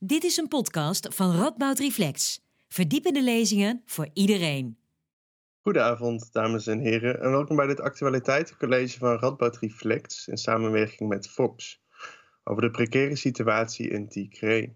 [0.00, 2.40] Dit is een podcast van Radboud Reflex.
[2.68, 4.78] Verdiepende lezingen voor iedereen.
[5.62, 11.28] Goedenavond, dames en heren, en welkom bij dit actualiteitencollege van Radboud Reflex in samenwerking met
[11.28, 11.80] Fox
[12.44, 14.74] over de precaire situatie in Ticray.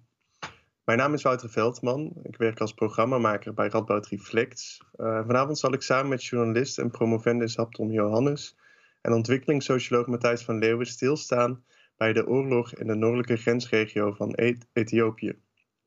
[0.85, 4.81] Mijn naam is Wouter Veldman, ik werk als programmamaker bij Radboud Reflex.
[4.97, 8.57] Uh, vanavond zal ik samen met journalist en promovendus Hapton Johannes
[9.01, 11.65] en ontwikkelingssocioloog Matthijs van Leeuwen stilstaan
[12.03, 14.34] bij de oorlog in de noordelijke grensregio van
[14.72, 15.38] Ethiopië,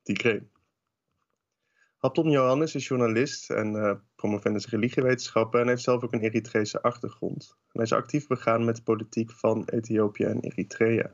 [0.04, 0.48] Tigray.
[1.98, 7.58] Hapton Johannes is journalist en uh, promovendus religiewetenschappen en heeft zelf ook een Eritrese achtergrond.
[7.72, 11.12] hij is actief begaan met de politiek van Ethiopië en Eritrea.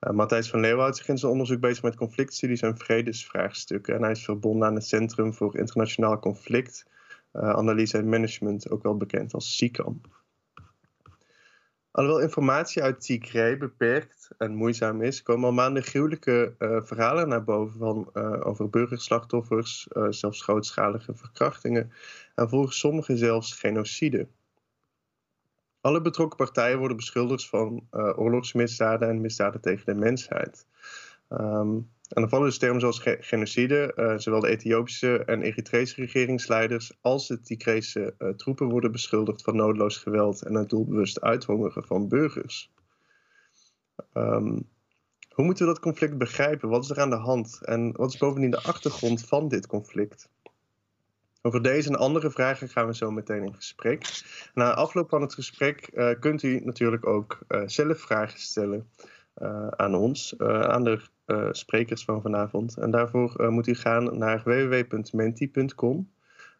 [0.00, 3.94] Uh, Matthijs van Leeuwen houdt zich in zijn onderzoek bezig met conflictstudies en vredesvraagstukken.
[3.94, 6.86] En hij is verbonden aan het Centrum voor Internationaal Conflict,
[7.32, 10.00] uh, Analyse en Management, ook wel bekend als CICAM.
[11.94, 17.44] Alhoewel informatie uit Tigray beperkt en moeizaam is, komen al maanden gruwelijke uh, verhalen naar
[17.44, 21.92] boven van, uh, over burgerslachtoffers, uh, zelfs grootschalige verkrachtingen
[22.34, 24.28] en volgens sommigen zelfs genocide.
[25.80, 30.66] Alle betrokken partijen worden beschuldigd van oorlogsmisdaden en misdaden tegen de mensheid.
[31.28, 33.92] Um, en dan vallen dus termen zoals genocide.
[33.96, 39.56] Uh, zowel de Ethiopische en Eritrese regeringsleiders als de Tigrese uh, troepen worden beschuldigd van
[39.56, 42.72] noodloos geweld en het doelbewust uithongeren van burgers.
[44.12, 44.68] Um,
[45.28, 46.68] hoe moeten we dat conflict begrijpen?
[46.68, 47.60] Wat is er aan de hand?
[47.64, 50.28] En wat is bovendien de achtergrond van dit conflict?
[51.42, 54.22] Over deze en andere vragen gaan we zo meteen in gesprek.
[54.54, 58.90] Na afloop van het gesprek uh, kunt u natuurlijk ook zelf vragen stellen
[59.76, 62.76] aan ons, aan de uh, sprekers van vanavond.
[62.76, 66.12] En daarvoor uh, moet u gaan naar www.menti.com.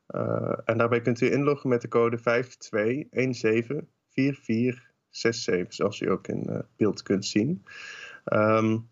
[0.08, 2.22] Uh, en daarbij kunt u inloggen met de code 52174467,
[5.68, 7.64] zoals u ook in beeld kunt zien.
[8.24, 8.88] Um,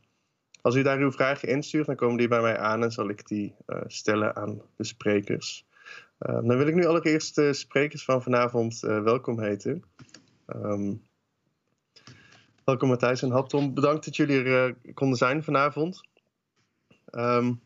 [0.60, 3.26] als u daar uw vragen instuurt, dan komen die bij mij aan en zal ik
[3.26, 3.54] die
[3.86, 5.66] stellen aan de sprekers.
[6.18, 9.82] dan wil ik nu allereerst de sprekers van vanavond welkom heten.
[10.46, 11.02] Um,
[12.64, 13.74] Welkom Matthijs en Hapton.
[13.74, 16.00] Bedankt dat jullie er uh, konden zijn vanavond.
[17.10, 17.60] Um,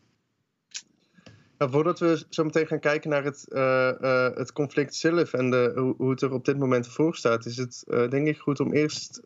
[1.59, 5.51] nou, voordat we zo meteen gaan kijken naar het, uh, uh, het conflict zelf en
[5.51, 8.61] de, hoe, hoe, het er op dit moment voor staat, is het denk ik goed
[8.61, 9.23] om eerst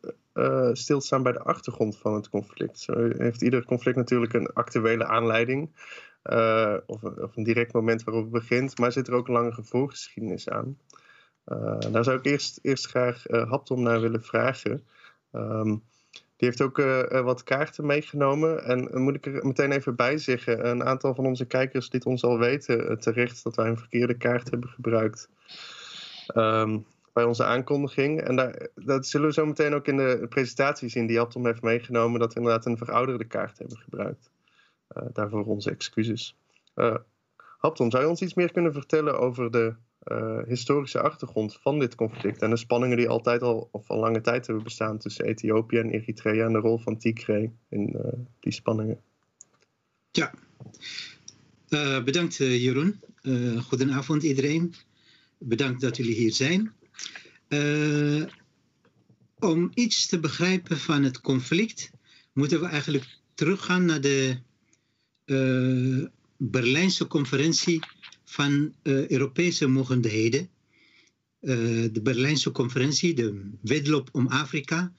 [0.73, 2.79] stil te staan bij de achtergrond van het conflict.
[2.79, 5.69] Zo heeft ieder conflict natuurlijk een actuele aanleiding
[6.85, 10.49] of, of, een direct moment waarop het begint, maar zit er ook een lange voorgeschiedenis
[10.49, 10.77] aan.
[11.91, 14.83] daar zou ik eerst, eerst graag Hapton naar willen vragen.
[15.31, 15.83] Um,
[16.37, 18.63] die heeft ook uh, wat kaarten meegenomen.
[18.63, 22.05] En uh, moet ik er meteen even bij zeggen: een aantal van onze kijkers liet
[22.05, 25.29] ons al weten terecht dat wij een verkeerde kaart hebben gebruikt.
[26.35, 28.21] Um, bij onze aankondiging.
[28.21, 31.61] En daar, dat zullen we zo meteen ook in de presentatie zien die Aptom heeft
[31.61, 34.31] meegenomen, dat we inderdaad een verouderde kaart hebben gebruikt.
[35.13, 36.37] daarvoor onze excuses.
[37.57, 39.75] Hapton, zou je ons iets meer kunnen vertellen over de
[40.47, 44.45] historische achtergrond van dit conflict en de spanningen die altijd al of al lange tijd
[44.45, 48.01] hebben bestaan tussen Ethiopië en Eritrea en de rol van Tigray in uh,
[48.39, 48.99] die spanningen.
[50.11, 50.33] Ja,
[51.69, 52.99] uh, bedankt Jeroen.
[53.61, 54.73] goedenavond iedereen.
[55.37, 56.73] Bedankt dat jullie hier zijn.
[59.39, 61.91] om iets te begrijpen van het conflict
[62.33, 64.37] moeten we eigenlijk teruggaan naar de
[66.37, 67.79] Berlijnse conferentie
[68.31, 70.49] van uh, Europese mogendheden.
[71.41, 71.55] Uh,
[71.91, 74.93] de Berlijnse conferentie, de wedloop om Afrika,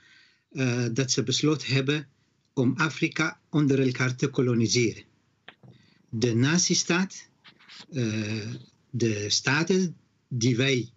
[0.52, 2.08] uh, dat ze besloten hebben
[2.52, 5.02] om Afrika onder elkaar te koloniseren.
[6.08, 7.28] De nazistaat,
[8.90, 9.96] de staten
[10.28, 10.90] die wij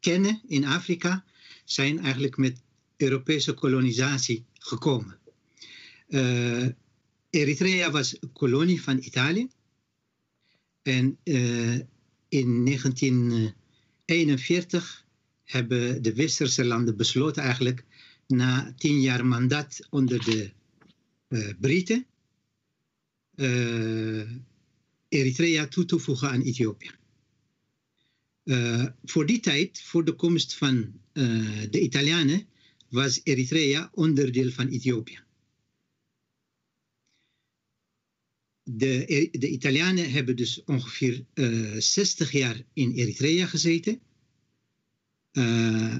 [0.00, 1.24] kennen in Afrika,
[1.64, 2.60] zijn eigenlijk met
[2.96, 5.18] Europese kolonisatie gekomen.
[7.30, 9.48] Eritrea was een kolonie van Italië.
[10.82, 11.74] En uh,
[12.28, 15.04] in 1941
[15.44, 17.84] hebben de westerse landen besloten eigenlijk
[18.26, 20.50] na tien jaar mandaat onder de
[21.28, 22.06] uh, Britten
[25.08, 26.90] Eritrea toe te voegen aan Ethiopië.
[29.04, 30.92] voor die tijd, voor de komst van
[31.70, 32.46] de Italianen,
[32.88, 35.21] was Eritrea onderdeel van Ethiopië.
[38.64, 44.00] De, de Italianen hebben dus ongeveer uh, eh, 60 jaar in Eritrea gezeten.
[45.32, 45.98] Uh,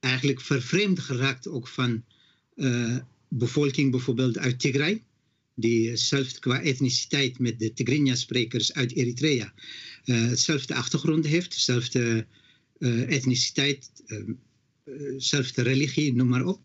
[0.00, 2.04] eigenlijk vervreemd geraakt ook van
[3.28, 5.02] bevolking bijvoorbeeld uit Tigray.
[5.54, 9.52] Die zelf qua etniciteit met de Tigrinya-sprekers uit Eritrea
[10.04, 11.50] hetzelfde achtergrond heeft.
[11.50, 12.26] Dezelfde
[13.06, 13.90] etniciteit,
[14.84, 16.60] dezelfde religie, noem maar op.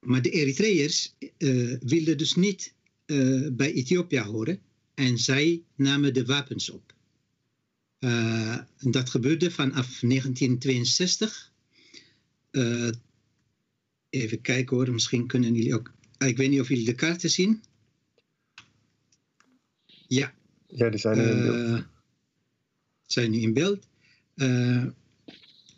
[0.00, 2.74] maar de Eritreërs uh, wilden dus niet
[3.06, 4.60] uh, bij Ethiopië horen
[4.94, 6.94] en zij namen de wapens op.
[7.98, 11.52] Uh, dat gebeurde vanaf 1962.
[14.10, 15.92] even kijken hoor, misschien kunnen jullie ook.
[16.18, 17.62] Ik weet niet of jullie de kaarten zien.
[20.06, 20.34] Ja.
[20.66, 21.86] Ja, die zijn nu in beeld.
[23.06, 23.86] Zijn nu in beeld.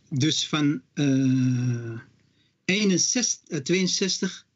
[0.09, 0.83] dus van
[2.65, 4.47] 61, 62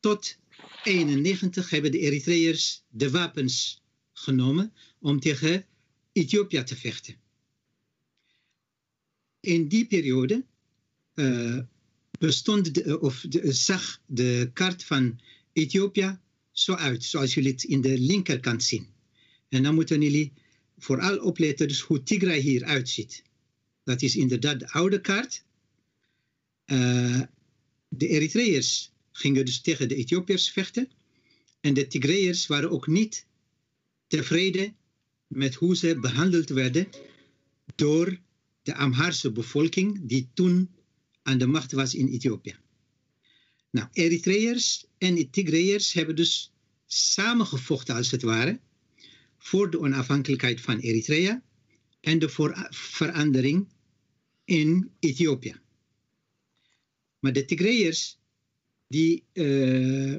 [0.00, 0.36] tot
[0.84, 5.66] 91 hebben de Eritreërs de wapens genomen om tegen
[6.12, 7.16] Ethiopië te vechten.
[9.40, 10.44] In die periode
[11.14, 11.58] uh,
[12.18, 15.20] bestond de, of zag de kaart van
[15.52, 16.18] Ethiopië
[16.52, 18.86] zo uit, zoals jullie het in de linkerkant zien.
[19.48, 20.32] En dan moeten jullie
[20.78, 23.22] vooral opletten dus hoe Tigray hier uitziet.
[23.84, 25.44] Dat is inderdaad de oude kaart.
[26.66, 27.20] Uh,
[27.88, 30.88] de Eritreërs gingen dus tegen de Ethiopiërs vechten.
[31.60, 33.26] En de Tigreërs waren ook niet
[34.06, 34.76] tevreden
[35.26, 36.88] met hoe ze behandeld werden
[37.74, 38.18] door
[38.62, 40.70] de Amhaarse bevolking die toen
[41.22, 42.56] aan de macht was in Ethiopië.
[43.70, 46.52] Nou, Eritreërs en Tigreërs hebben dus
[46.86, 48.60] samengevochten als het ware
[49.38, 51.42] voor de onafhankelijkheid van Eritrea
[52.00, 52.28] en de
[52.70, 53.68] verandering
[54.44, 55.62] in Ethiopië.
[57.24, 58.18] Maar de Tigreërs,
[58.88, 60.16] die, uh,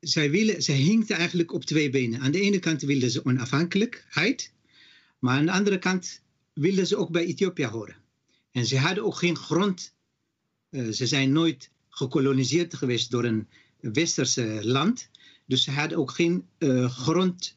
[0.00, 2.20] zij, willen, zij hinkten eigenlijk op twee benen.
[2.20, 4.52] Aan de ene kant wilden ze onafhankelijkheid,
[5.18, 6.22] maar aan de andere kant
[6.52, 7.96] wilden ze ook bij Ethiopië horen.
[8.50, 9.94] En ze hadden ook geen grond.
[10.70, 13.48] Uh, ze zijn nooit gekoloniseerd geweest door een
[13.80, 15.08] westerse land.
[15.46, 17.56] Dus ze hadden ook geen uh, grond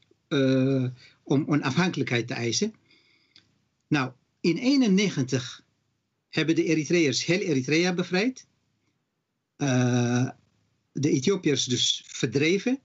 [1.23, 2.73] om onafhankelijkheid te eisen.
[3.87, 5.65] Nou, in 1991
[6.37, 8.47] hebben de Eritreërs heel Eritrea bevrijd.
[9.57, 10.29] Uh,
[10.91, 12.81] de Ethiopiërs dus verdreven,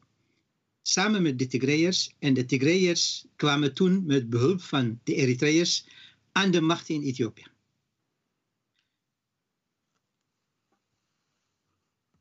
[0.83, 2.15] samen met de Tigreërs.
[2.19, 5.87] En de Tigreërs kwamen toen met behulp van de Eritreërs
[6.33, 7.47] aan de macht in Ethiopië.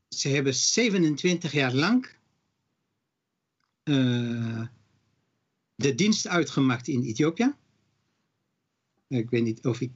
[0.07, 2.09] Ze hebben 27 jaar lang
[3.83, 4.67] uh,
[5.75, 7.55] de dienst uitgemaakt in Ethiopië.
[9.07, 9.91] Ik weet niet of ik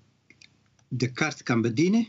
[0.98, 2.08] de kaart kan bedienen.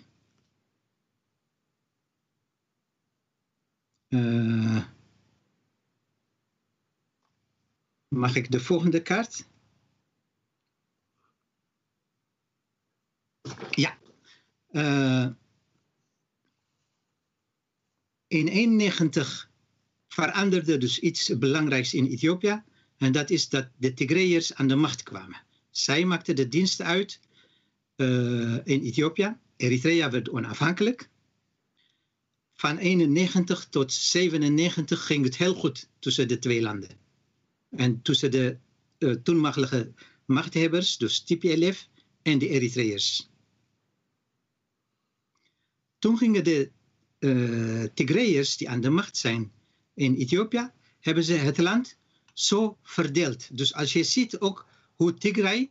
[4.09, 4.85] Uh,
[8.09, 9.49] mag ik de volgende kaart?
[13.71, 13.99] Ja.
[14.71, 15.29] Uh,
[18.27, 19.51] in 91
[20.09, 22.63] veranderde dus iets belangrijks in Ethiopië.
[22.97, 25.45] En dat is dat de Tigreërs aan de macht kwamen.
[25.71, 27.21] Zij maakten de dienst uit
[27.97, 29.37] in Ethiopië.
[29.57, 31.09] Eritrea werd onafhankelijk.
[32.53, 36.99] Van 91 tot 97 ging het heel goed tussen de twee landen.
[37.71, 38.59] En tussen de
[38.99, 39.93] uh, toenmalige
[40.25, 41.89] machthebbers, dus TPLF
[42.23, 43.31] en de Eritreërs.
[45.99, 46.71] Toen gingen de
[47.19, 49.53] uh, Tigreërs die aan de macht zijn
[49.95, 50.71] in Ethiopië,
[51.01, 51.99] hebben ze het land
[52.33, 53.57] zo verdeeld.
[53.57, 55.71] Dus als je ziet ook hoe Tigray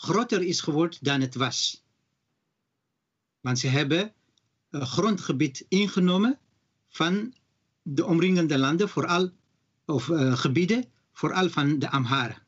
[0.00, 1.84] groter is geworden dan het was.
[3.40, 4.12] Want ze hebben
[4.70, 6.38] een grondgebied ingenomen
[6.88, 7.34] van
[7.82, 9.30] de omringende landen, vooral,
[9.84, 12.42] of uh, gebieden, vooral van de Amharen.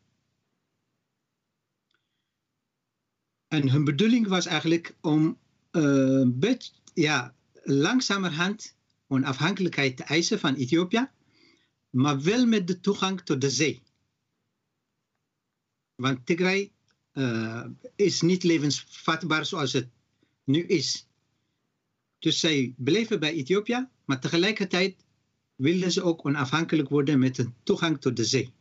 [3.49, 5.39] En hun bedoeling was eigenlijk om
[5.73, 11.11] uh, bet, ja, langzamerhand onafhankelijkheid te eisen van Ethiopië,
[11.91, 13.83] maar wel met de toegang tot de zee.
[15.95, 16.73] Want Tigray
[17.13, 17.65] uh,
[17.97, 19.89] is niet levensvatbaar zoals het
[20.45, 21.07] nu is.
[22.19, 25.05] Dus zij bleven bij Ethiopië, maar tegelijkertijd
[25.57, 28.53] wilden ze ook onafhankelijk worden met een toegang tot de zee.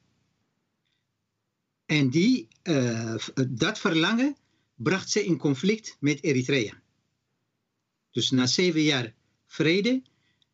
[1.85, 3.15] En die, uh,
[3.49, 4.35] dat verlangen
[4.75, 6.81] bracht ze in conflict met Eritrea.
[8.11, 9.13] Dus na zeven jaar
[9.45, 9.89] vrede,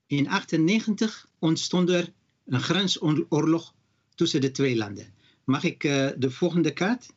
[0.05, 2.13] in 1998 ontstond er
[2.45, 3.73] een grensoorlog
[4.15, 5.13] tussen de twee landen.
[5.43, 7.13] Mag ik uh, de volgende kaart?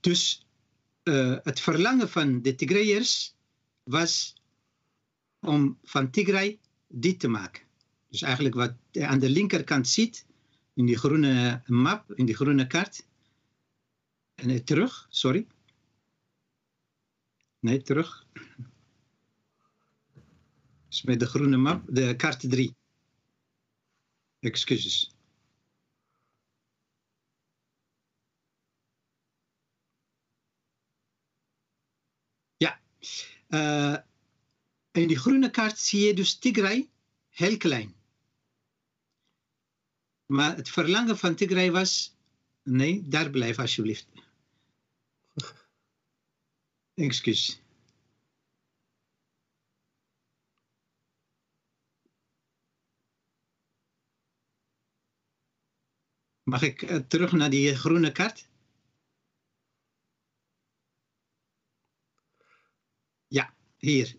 [0.00, 0.46] Dus
[1.04, 3.34] uh, het verlangen van de Tigrayers
[3.82, 4.34] was
[5.40, 7.62] om van Tigray dit te maken.
[8.08, 10.26] Dus eigenlijk wat je aan de linkerkant ziet,
[10.74, 13.06] in die groene map, in die groene kaart.
[14.42, 15.46] Nee, terug, sorry.
[17.58, 18.26] Nee, terug.
[20.88, 22.76] Dus met de groene map, de kaart 3.
[24.40, 25.13] Excuses.
[34.90, 36.88] In die groene kaart zie je dus Tigray
[37.30, 37.94] heel klein.
[40.26, 42.16] Maar het verlangen van Tigray was,
[42.62, 44.06] nee, daar blijf alsjeblieft.
[46.94, 47.62] Excuus.
[56.42, 58.48] Mag ik uh, terug naar die groene kaart?
[63.84, 64.14] Hier.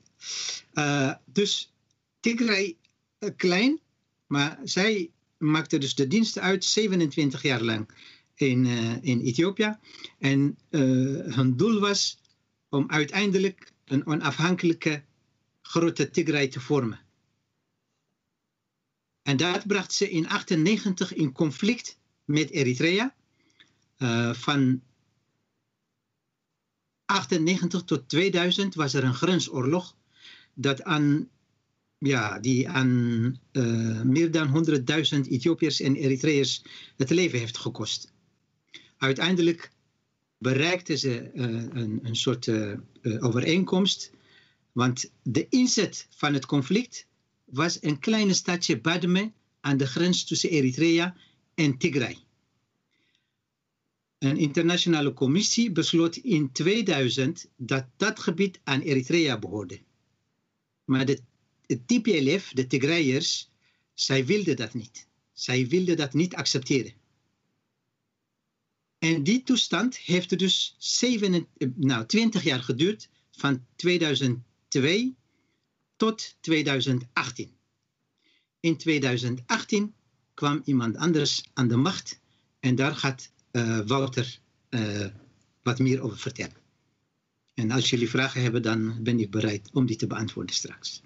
[0.73, 1.73] Uh, dus
[2.19, 2.77] Tigray
[3.19, 3.79] uh, klein,
[4.27, 7.89] maar zij maakte dus de dienst uit 27 jaar lang
[8.35, 8.65] in,
[9.01, 9.77] in Ethiopië.
[10.19, 12.21] En hun doel was
[12.69, 15.03] om uiteindelijk een onafhankelijke
[15.61, 16.99] grote Tigray te vormen.
[19.21, 23.15] En dat bracht ze in 1998 in conflict met Eritrea.
[24.33, 24.81] Van
[27.05, 29.95] 98 tot 2000 was er een grensoorlog
[30.53, 31.29] dat aan,
[31.97, 32.89] ja, die aan
[33.51, 36.63] uh, meer dan 100.000 Ethiopiërs en Eritreërs
[36.97, 38.11] het leven heeft gekost.
[38.97, 39.71] Uiteindelijk
[40.37, 41.43] bereikten ze uh,
[41.81, 42.49] een, een soort
[43.19, 44.11] overeenkomst,
[44.71, 47.07] want de inzet van het conflict
[47.45, 49.31] was een kleine stadje Badme
[49.61, 51.15] aan de grens tussen Eritrea
[51.53, 52.24] en Tigray.
[54.25, 59.79] Een internationale commissie besloot in 2000 dat dat gebied aan Eritrea behoorde.
[60.85, 61.21] Maar de,
[61.85, 63.49] TPLF, de Tigrayers,
[63.93, 65.07] zij wilden dat niet.
[65.33, 66.93] Zij wilden dat niet accepteren.
[68.97, 75.15] En die toestand heeft dus 7, nou, 20 jaar geduurd, van 2002
[75.95, 77.51] tot 2018.
[78.59, 79.93] In 2018
[80.33, 82.19] kwam iemand anders aan de macht
[82.59, 83.33] en daar gaat
[83.85, 85.05] Wouter uh,
[85.63, 86.55] wat meer over vertellen.
[87.53, 91.03] En als jullie vragen hebben, dan ben ik bereid om die te beantwoorden straks.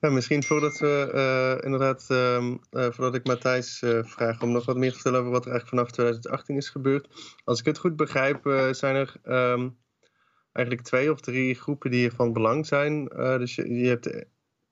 [0.00, 4.94] Misschien voordat we uh, inderdaad, uh, voordat ik Matthijs vraag om nog wat meer te
[4.94, 7.08] vertellen over wat er eigenlijk vanaf 2018 is gebeurd.
[7.44, 9.14] Als ik het goed begrijp, zijn er
[9.52, 9.76] um,
[10.52, 13.04] eigenlijk twee of drie groepen die van belang zijn.
[13.14, 14.24] dus je, je hebt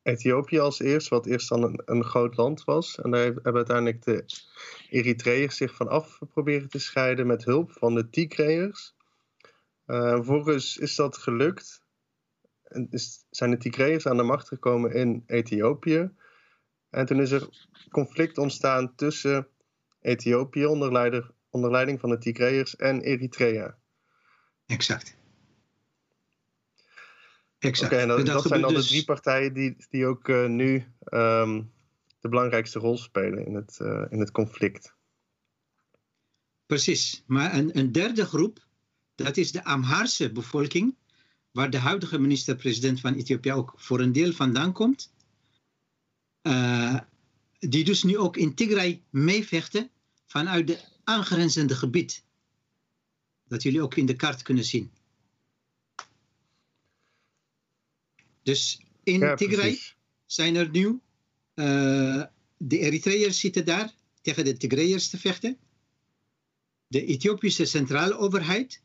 [0.02, 3.00] Ethiopië als eerst, wat eerst dan een, een groot land was.
[3.00, 4.24] En daar hebben uiteindelijk de
[4.90, 8.94] Eritreërs zich van af proberen te scheiden met hulp van de Tigreërs.
[9.86, 11.82] Uh, vervolgens is dat gelukt.
[12.62, 16.10] En is, zijn de Tigreërs aan de macht gekomen in Ethiopië.
[16.90, 17.48] En toen is er
[17.90, 19.48] conflict ontstaan tussen
[20.00, 23.78] Ethiopië onder, onder leiding van de Tigreërs en Eritrea.
[24.66, 25.20] Exact.
[27.62, 27.92] Exact.
[27.92, 28.82] Oké, okay, en dat, zijn dan dus...
[28.82, 30.74] de drie partijen die, die ook uh, nu
[31.10, 31.72] um,
[32.20, 34.94] de belangrijkste rol spelen in het, uh, in het conflict.
[36.66, 38.66] Precies, maar een, een derde groep,
[39.14, 40.96] dat is de Amhaarse bevolking,
[41.50, 45.12] waar de huidige minister-president van Ethiopië ook voor een deel vandaan komt.
[46.42, 46.98] Uh,
[47.58, 49.90] die dus nu ook in Tigray meevechten
[50.26, 52.24] vanuit de aangrenzende gebied.
[53.44, 54.90] Dat jullie ook in de kaart kunnen zien.
[58.42, 59.78] Dus in ja, Tigray
[60.26, 61.00] zijn er nu,
[61.54, 62.24] uh,
[62.56, 65.58] de Eritreërs zitten daar tegen de Tigrayers te vechten.
[66.86, 68.82] De Ethiopische centrale overheid,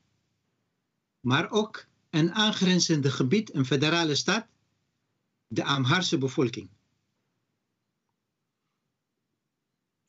[1.20, 4.48] maar ook een aangrenzende gebied, een federale staat,
[5.48, 6.70] de Amhaarse bevolking.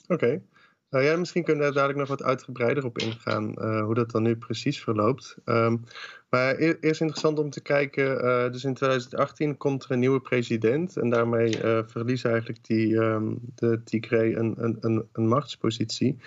[0.02, 0.12] Oké.
[0.12, 0.42] Okay.
[0.90, 4.10] Nou ja, misschien kunnen we daar dadelijk nog wat uitgebreider op ingaan, uh, hoe dat
[4.10, 5.36] dan nu precies verloopt.
[5.44, 5.84] Um,
[6.30, 10.20] maar e-, eerst interessant om te kijken, uh, dus in 2018 komt er een nieuwe
[10.20, 16.18] president en daarmee uh, verliezen eigenlijk die, um, de Tigray een, een, een, een machtspositie.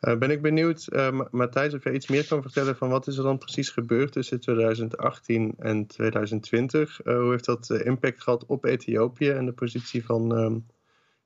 [0.00, 0.88] ben ik benieuwd,
[1.30, 4.40] Matthijs, of je iets meer kan vertellen van wat is er dan precies gebeurd tussen
[4.40, 7.00] 2018 en 2020?
[7.04, 10.66] hoe heeft dat impact gehad op Ethiopië en de positie van um,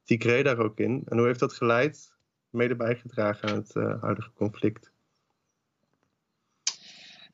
[0.05, 1.03] Tigray daar ook in?
[1.09, 2.12] En hoe heeft dat geleid
[2.53, 4.91] mede bijgedragen aan het uh, huidige conflict.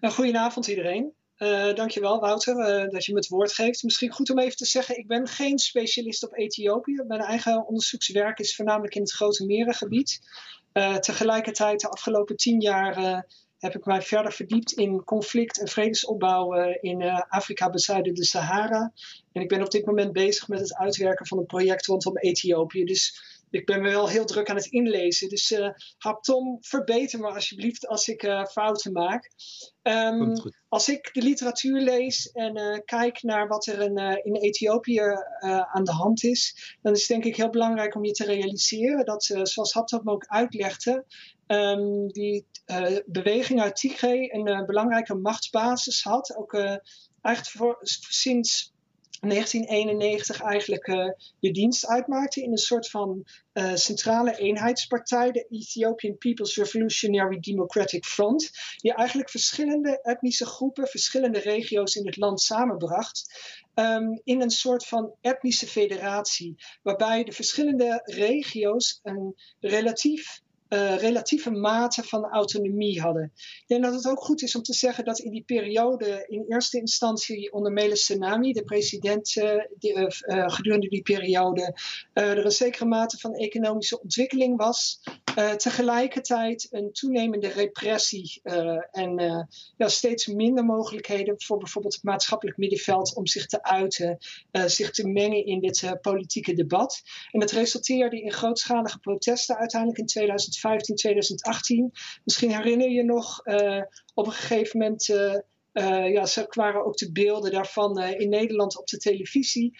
[0.00, 1.12] Nou, goedenavond iedereen.
[1.38, 3.82] Uh, dankjewel Wouter uh, dat je me het woord geeft.
[3.82, 7.02] Misschien goed om even te zeggen, ik ben geen specialist op Ethiopië.
[7.06, 10.20] Mijn eigen onderzoekswerk is voornamelijk in het Grote Merengebied.
[11.00, 13.24] Tegelijkertijd de afgelopen tien jaar
[13.58, 18.92] heb ik mij verder verdiept in conflict en vredesopbouw in Afrika bezuiden de Sahara.
[19.32, 22.84] En ik ben op dit moment bezig met het uitwerken van een project rondom Ethiopië.
[22.84, 25.28] Dus ik ben me wel heel druk aan het inlezen.
[25.28, 25.68] Dus uh,
[26.20, 29.30] Tom, verbeter me alsjeblieft als ik uh, fouten maak.
[29.82, 30.32] Um,
[30.68, 35.00] als ik de literatuur lees en uh, kijk naar wat er in, in Ethiopië
[35.72, 39.04] aan de hand is, dan is het denk ik heel belangrijk om je te realiseren
[39.04, 41.04] dat, zoals Haptom ook uitlegde,
[41.46, 42.46] um, die
[43.06, 46.36] beweging uit Tigray een belangrijke machtsbasis had.
[46.36, 46.54] Ook
[47.22, 47.76] eigenlijk voor,
[48.08, 48.72] sinds
[49.20, 51.10] 1991 eigenlijk uh,
[51.40, 58.04] de dienst uitmaakte in een soort van uh, centrale eenheidspartij, de Ethiopian People's Revolutionary Democratic
[58.04, 63.26] Front, die eigenlijk verschillende etnische groepen, verschillende regio's in het land samenbracht.
[63.74, 71.50] Um, in een soort van etnische federatie, waarbij de verschillende regio's een relatief uh, relatieve
[71.50, 73.32] mate van autonomie hadden.
[73.34, 76.44] Ik denk dat het ook goed is om te zeggen dat in die periode, in
[76.48, 79.32] eerste instantie onder Meles Senami, de president,
[79.78, 80.08] die, uh,
[80.48, 81.76] gedurende die periode,
[82.12, 85.00] er een zekere mate van economische ontwikkeling was.
[85.56, 88.40] tegelijkertijd een toenemende repressie
[88.92, 89.46] en
[89.76, 94.18] ja, steeds minder mogelijkheden voor bijvoorbeeld het maatschappelijk middenveld om zich te uiten,
[94.66, 97.02] zich te mengen in dit politieke debat.
[97.30, 100.57] En dat resulteerde in grootschalige protesten uiteindelijk in 2000.
[100.58, 101.92] 2015, 2018.
[102.24, 103.82] Misschien herinner je nog uh,
[104.14, 105.08] op een gegeven moment.
[105.08, 105.34] Uh,
[106.12, 109.78] ja, ze waren ook de beelden daarvan in Nederland op de televisie.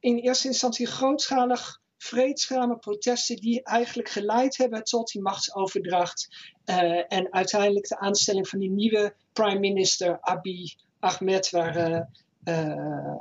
[0.00, 6.28] in eerste instantie grootschalig vreedzame protesten die eigenlijk geleid hebben tot die machtsoverdracht.
[7.08, 12.08] en uiteindelijk de aanstelling van die nieuwe prime minister Abiy Ahmed, waar
[12.44, 13.14] uh,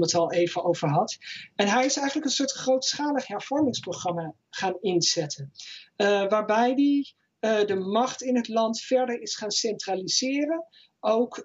[0.00, 1.16] het al even over had.
[1.56, 5.52] En hij is eigenlijk een soort grootschalig hervormingsprogramma gaan inzetten.
[5.96, 10.64] Uh, waarbij hij uh, de macht in het land verder is gaan centraliseren.
[11.04, 11.36] Ook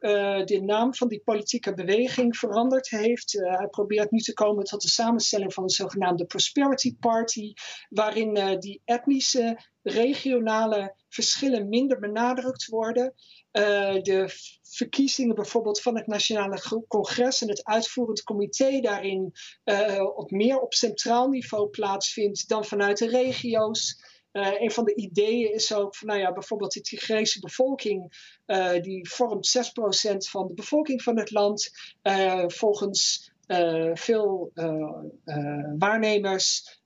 [0.46, 3.32] de naam van die politieke beweging veranderd heeft.
[3.32, 7.54] hij probeert nu te komen tot de samenstelling van een zogenaamde Prosperity Party,
[7.90, 13.14] waarin die etnische, regionale verschillen minder benadrukt worden.
[13.52, 14.30] De
[14.62, 19.32] verkiezingen bijvoorbeeld van het Nationale Congres en het uitvoerend comité daarin
[20.16, 24.07] op meer op centraal niveau plaatsvindt dan vanuit de regio's.
[24.34, 28.26] Uh, een van de ideeën is ook van, nou ja, bijvoorbeeld de Tigrese bevolking,
[28.82, 29.62] die vormt 6%
[30.18, 31.72] van de bevolking van het land.
[32.48, 33.32] volgens
[33.94, 34.52] veel
[35.78, 36.80] waarnemers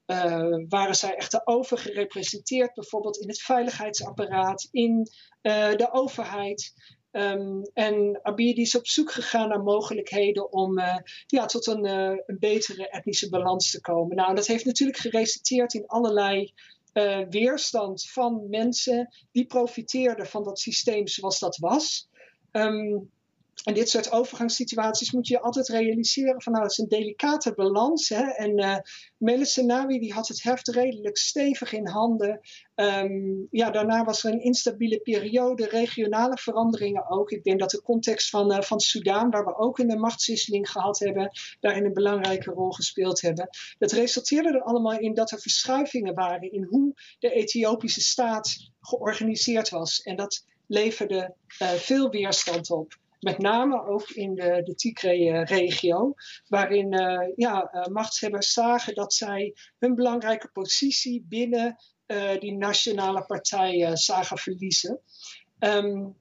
[0.67, 5.08] waren zij echter overgerepresenteerd, bijvoorbeeld in het veiligheidsapparaat, in
[5.41, 6.73] de overheid.
[7.12, 10.80] Um, en Abidi is op zoek gegaan naar mogelijkheden om
[11.25, 14.15] ja, tot een, een, betere etnische balans te komen.
[14.15, 16.54] Nou, dat heeft natuurlijk geresulteerd in allerlei
[17.30, 22.10] weerstand van mensen die profiteerden van dat systeem zoals dat was.
[22.51, 23.12] Um,
[23.64, 28.10] en dit soort overgangssituaties moet je altijd realiseren van nou, het is een delicate balans.
[28.10, 28.24] Hè?
[28.24, 28.60] En
[29.20, 32.40] uh, die had het heft redelijk stevig in handen.
[32.76, 37.32] Um, ja, daarna was er een instabiele periode, regionale veranderingen ook.
[37.32, 41.00] Ik denk dat de context van, uh, van Soudaan, waar we ook een machtswisseling gehad
[41.00, 43.50] hebben, daarin een belangrijke rol gespeeld hebben.
[43.78, 49.70] Dat resulteerde er allemaal in dat er verschuivingen waren in hoe de Ethiopische staat georganiseerd
[49.70, 50.02] was.
[50.02, 53.00] En dat leverde uh, veel weerstand op.
[53.21, 56.13] Met name ook in de, de Tigray-regio,
[56.47, 61.75] waarin uh, ja, uh, machtshebbers zagen dat zij hun belangrijke positie binnen
[62.07, 64.99] uh, die nationale partij zagen verliezen.
[65.60, 66.15] Um,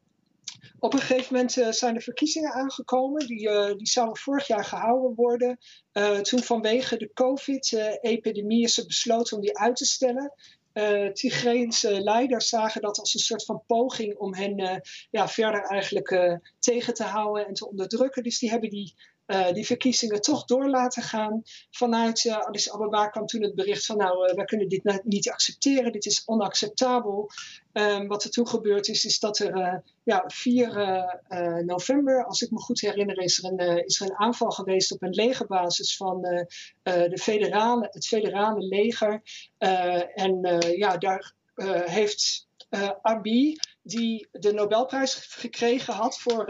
[0.78, 3.26] op een gegeven moment zijn de verkiezingen aangekomen.
[3.26, 5.58] Die, die zouden vorig jaar gehouden worden.
[6.22, 10.32] toen vanwege de COVID-epidemie is er besloten om die uit te stellen
[10.74, 14.76] uh, Tigreense leiders zagen dat als een soort van poging om hen uh,
[15.10, 18.22] ja, verder eigenlijk tegen te houden en te onderdrukken.
[18.22, 18.94] Dus die hebben die,
[19.52, 21.42] die verkiezingen toch door laten gaan.
[21.70, 26.06] Vanuit Addis Ababa kwam toen het bericht van nou, wij kunnen dit niet accepteren, dit
[26.06, 27.30] is onacceptabel.
[27.72, 32.58] Um, wat er toen gebeurd is, is dat er ja, 4 november, als ik me
[32.58, 36.20] goed herinner, is er, een, aanval geweest op een legerbasis van
[36.82, 39.22] de federale, het federale leger.
[40.14, 41.34] en ja, daar
[41.84, 42.48] heeft
[43.02, 46.46] Abiy, die de Nobelprijs gekregen had voor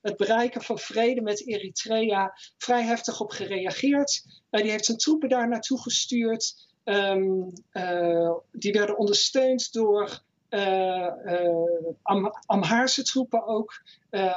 [0.00, 4.24] het bereiken van vrede met Eritrea, vrij heftig op gereageerd.
[4.50, 6.72] Uh, die heeft zijn troepen daar naartoe gestuurd.
[6.84, 7.52] Um,
[8.52, 10.22] die werden ondersteund door
[12.02, 13.82] Am Amhaarse troepen ook,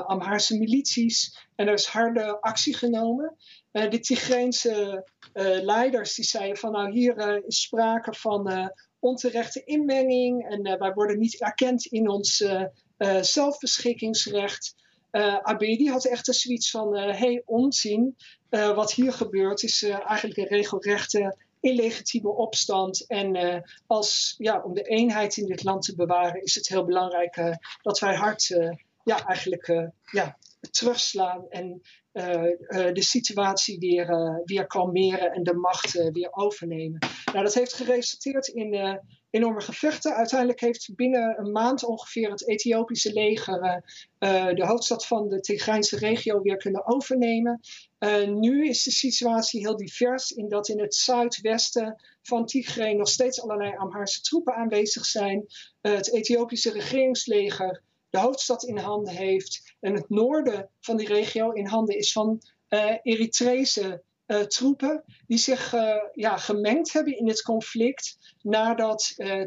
[0.05, 1.47] Amhaarse milities.
[1.55, 3.35] En er is harde actie genomen.
[3.71, 5.05] de Tigreense
[5.61, 11.41] leiders die zeiden van nou hier is sprake van onterechte inmenging en wij worden niet
[11.41, 12.63] erkend in ons uh,
[12.97, 14.75] uh, zelfbeschikkingsrecht.
[15.41, 18.15] Abedi had echt zoiets van: hé, hey, onzin.
[18.49, 23.05] wat hier gebeurt is eigenlijk een regelrechte illegitieme opstand.
[23.07, 27.57] En als, ja, om de eenheid in dit land te bewaren, is het heel belangrijk
[27.81, 28.47] dat wij hard
[29.03, 30.37] ja, eigenlijk ja,
[30.71, 31.81] terugslaan en
[32.93, 36.99] de situatie weer, weer kalmeren en de macht weer overnemen.
[37.25, 40.15] Nou, dat heeft geresulteerd in enorme gevechten.
[40.15, 43.83] Uiteindelijk heeft binnen een maand ongeveer het Ethiopische leger
[44.19, 47.59] uh, de hoofdstad van de Tigrijnse regio weer kunnen overnemen.
[47.99, 53.09] Uh, nu is de situatie heel divers in dat in het zuidwesten van Tigray nog
[53.09, 55.45] steeds allerlei Amhaarse troepen aanwezig zijn.
[55.81, 61.65] Het Ethiopische regeringsleger de hoofdstad in handen heeft en het noorden van die regio in
[61.65, 62.41] handen is van
[63.03, 69.43] Eritrese uh, troepen die zich uh, ja, gemengd hebben in het conflict nadat uh,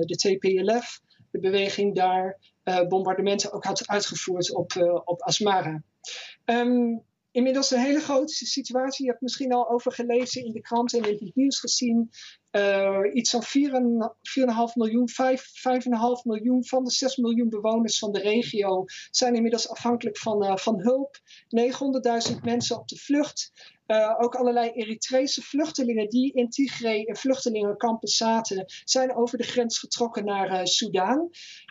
[0.00, 2.50] de TPLF, de beweging daar,
[2.88, 5.82] bombardementen ook had uitgevoerd op, op Asmara.
[6.44, 9.04] Um, inmiddels een hele grote situatie.
[9.04, 12.10] Je hebt misschien al over gelezen in de kranten en in het nieuws gezien.
[12.50, 13.52] Uh, iets van 4,5
[14.74, 15.14] miljoen, 5,5
[16.24, 20.80] miljoen van de 6 miljoen bewoners van de regio zijn inmiddels afhankelijk van, uh, van
[20.80, 21.18] hulp.
[22.30, 23.52] 900.000 mensen op de vlucht.
[23.92, 29.78] Uh, ook allerlei Eritrese vluchtelingen die in Tigray in vluchtelingenkampen zaten, zijn over de grens
[29.78, 30.50] getrokken naar.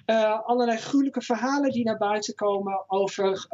[0.05, 3.47] Uh, allerlei gruwelijke verhalen die naar buiten komen over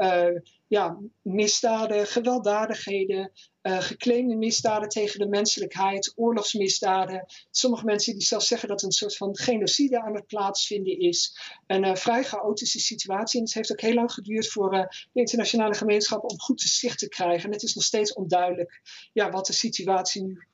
[0.68, 3.32] ja, misdaden, gewelddadigheden,
[3.68, 7.26] uh, misdaden tegen de menselijkheid, oorlogsmisdaden.
[7.52, 11.40] Sommige mensen die zelfs zeggen dat een soort van genocide aan het plaatsvinden is.
[11.68, 13.40] Een uh, vrij chaotische situatie.
[13.40, 16.68] En het heeft ook heel lang geduurd voor uh, de internationale gemeenschap om goed te
[16.68, 17.46] zicht te krijgen.
[17.46, 18.82] En het is nog steeds onduidelijk
[19.14, 20.46] ja, wat de situatie nu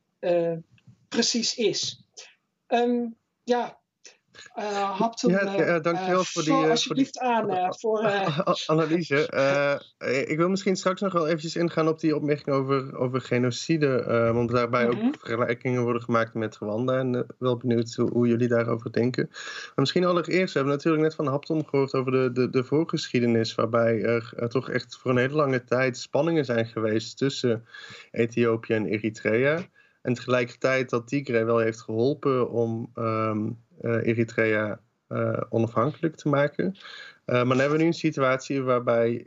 [1.10, 2.04] precies is.
[2.68, 3.82] Um, ja,
[4.56, 9.30] uh, Hapton, ja, uh, dankjewel uh, voor die, alsjeblieft voor die, aan voor analyse.
[10.28, 14.52] ik wil misschien straks nog wel eventjes ingaan op die opmerking over, over genocide, want
[14.52, 14.92] daarbij -hmm.
[14.92, 15.12] ook mhm.
[15.20, 19.28] vergelijkingen worden gemaakt met Rwanda en wel benieuwd hoe, hoe, jullie daarover denken.
[19.32, 23.56] Maar misschien allereerst, we hebben natuurlijk net van Hapton gehoord over de, de, de voorgeschiedenis,
[23.56, 27.66] waarbij er toch echt voor een hele lange tijd spanningen zijn geweest tussen
[28.12, 29.60] Ethiopië en Eritrea.
[30.04, 33.52] En tegelijkertijd dat Tigray wel heeft geholpen om um, uh,
[33.84, 36.66] Eritrea uh, onafhankelijk te maken.
[36.66, 36.76] Uh,
[37.26, 39.26] maar dan hebben we nu een situatie waarbij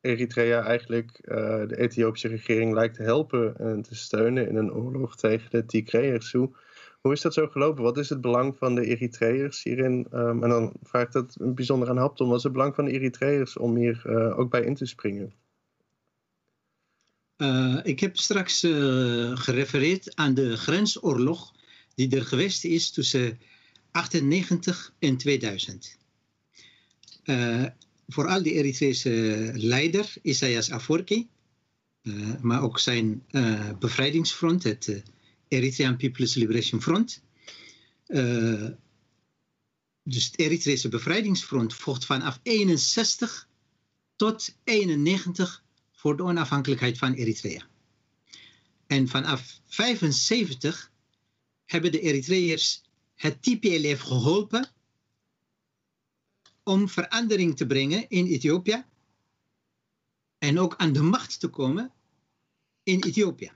[0.00, 1.20] Eritrea eigenlijk
[1.68, 6.32] de Ethiopische regering lijkt te helpen en te steunen in een oorlog tegen de Tigrayers.
[6.32, 6.50] Hoe,
[7.00, 7.82] hoe is dat zo gelopen?
[7.82, 10.06] Wat is het belang van de Eritreërs hierin?
[10.12, 12.28] Um, en dan vraag ik dat bijzonder aan Hapton.
[12.28, 14.06] Wat is het belang van de Eritreërs om hier
[14.36, 15.32] ook bij in te springen?
[17.82, 18.60] Ik heb straks
[19.34, 21.52] gerefereerd aan de grensoorlog
[21.94, 23.38] die er geweest is tussen
[23.90, 25.96] 98 en 2000.
[27.24, 27.64] Uh,
[28.08, 31.28] vooral de Eritrese leider Isaias Afwerki,
[32.40, 33.24] maar ook zijn
[33.78, 35.02] bevrijdingsfront, het
[35.48, 37.22] Eritrean People's Liberation Front.
[40.02, 43.48] dus het Eritrese bevrijdingsfront vocht vanaf 61
[44.16, 47.66] tot 91 voor de onafhankelijkheid van Eritrea.
[48.86, 50.90] En vanaf 75
[51.66, 52.82] hebben de Eritreërs
[53.18, 54.68] het TPLF geholpen
[56.62, 58.84] om verandering te brengen in Ethiopië
[60.38, 61.92] en ook aan de macht te komen
[62.82, 63.52] in Ethiopië.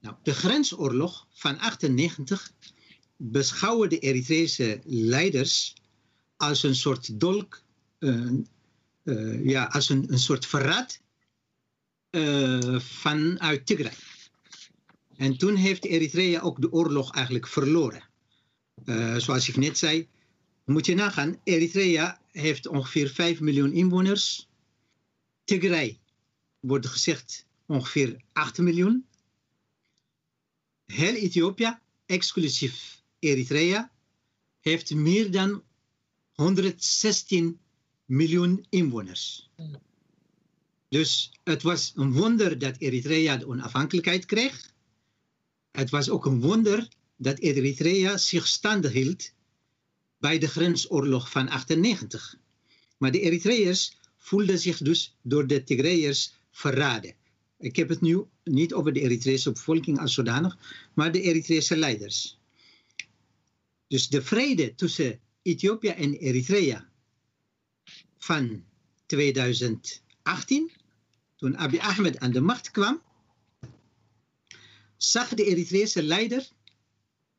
[0.00, 2.52] Nou, de grensoorlog van 98
[3.16, 5.74] beschouwen de Eritreese leiders
[6.36, 7.62] als een soort dolk,
[7.98, 11.00] uh, ja, als een, een soort verraad
[12.10, 13.94] uh, vanuit Tigray.
[15.16, 18.07] En toen heeft Eritrea ook de oorlog eigenlijk verloren.
[18.84, 20.08] Uh, zoals ik net zei,
[20.64, 24.48] moet je nagaan, Eritrea heeft ongeveer 5 miljoen inwoners.
[25.44, 25.98] Tigray
[26.60, 29.06] wordt gezegd ongeveer 8 miljoen.
[30.86, 33.92] Heel Ethiopië, exclusief Eritrea,
[34.60, 35.62] heeft meer dan
[36.32, 37.58] 116
[38.04, 39.50] miljoen inwoners.
[40.88, 44.72] Dus het was een wonder dat Eritrea de onafhankelijkheid kreeg.
[45.70, 46.88] Het was ook een wonder
[47.18, 49.32] dat Eritrea zich staande hield
[50.18, 52.36] bij de grensoorlog van 98.
[52.96, 57.14] Maar de Eritreërs voelden zich dus door de Tigrayers verraden.
[57.58, 60.58] Ik heb het nu niet over de Eritrese bevolking als zodanig,
[60.94, 62.38] maar de Eritrese leiders.
[63.88, 66.88] Dus de vrede tussen Ethiopië en Eritrea
[68.18, 68.64] van
[69.06, 70.70] 2018,
[71.36, 73.02] toen Abiy Ahmed aan de macht kwam,
[74.96, 76.48] zag de Eritrese leider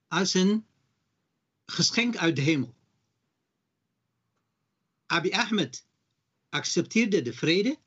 [0.10, 0.66] als een
[1.66, 2.76] geschenk uit de hemel.
[5.06, 5.86] Abiy Ahmed
[6.50, 7.78] accepteerde de vrede,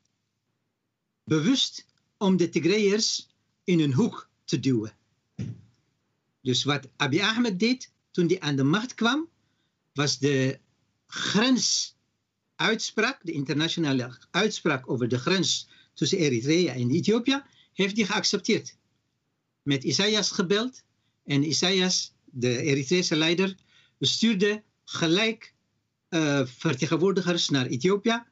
[1.25, 1.87] bewust
[2.19, 3.29] om de Tigrayers
[3.65, 4.97] in een hoek te duwen.
[6.41, 9.29] Dus wat Abiy Ahmed deed toen hij aan de macht kwam,
[9.93, 10.59] was de
[11.07, 18.77] grensuitspraak, de internationale uitspraak over de grens tussen Eritrea en Ethiopië, heeft hij geaccepteerd.
[19.63, 20.83] Met Isaias gebeld
[21.25, 23.57] en Isaias, de Eritrese leider,
[24.01, 25.55] stuurde gelijk
[26.09, 28.23] uh, vertegenwoordigers naar Ethiopië.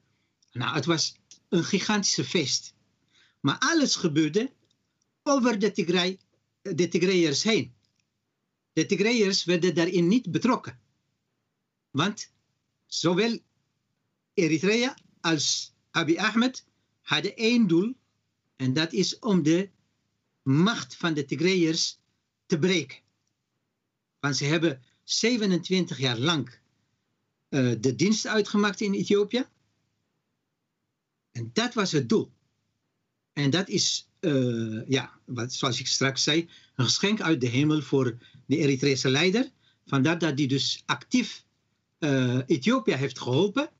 [0.53, 1.17] Nou, het was
[1.49, 2.75] een gigantische feest.
[3.41, 4.53] Maar alles gebeurde
[5.23, 6.19] over de, Tigray,
[6.63, 7.75] de Tigrayers heen.
[8.73, 10.81] De Tigrayers werden daarin niet betrokken.
[11.91, 12.33] Want
[12.87, 13.39] zowel
[14.35, 16.65] Eritrea als Abiy Ahmed
[17.01, 17.95] hadden één doel.
[18.57, 19.71] En dat is om de
[20.43, 21.99] macht van de Tigrayers
[22.47, 22.99] te breken.
[24.21, 26.59] Want ze hebben 27 jaar lang
[27.49, 29.47] uh, de dienst uitgemaakt in Ethiopië.
[31.33, 32.33] En dat was het doel.
[33.33, 37.83] En dat is, uh, ja, wat, zoals ik straks zei, een geschenk uit de hemel
[37.83, 39.51] voor de Eritrese leider.
[39.87, 41.45] Vandaar dat hij dus actief
[41.99, 43.71] uh, Ethiopië heeft geholpen.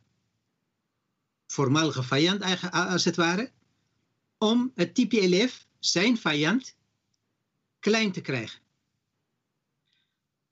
[1.47, 3.51] Voormalige vijand, als het ware.
[4.39, 6.77] Om het TPLF, zijn vijand,
[7.79, 8.61] klein te krijgen.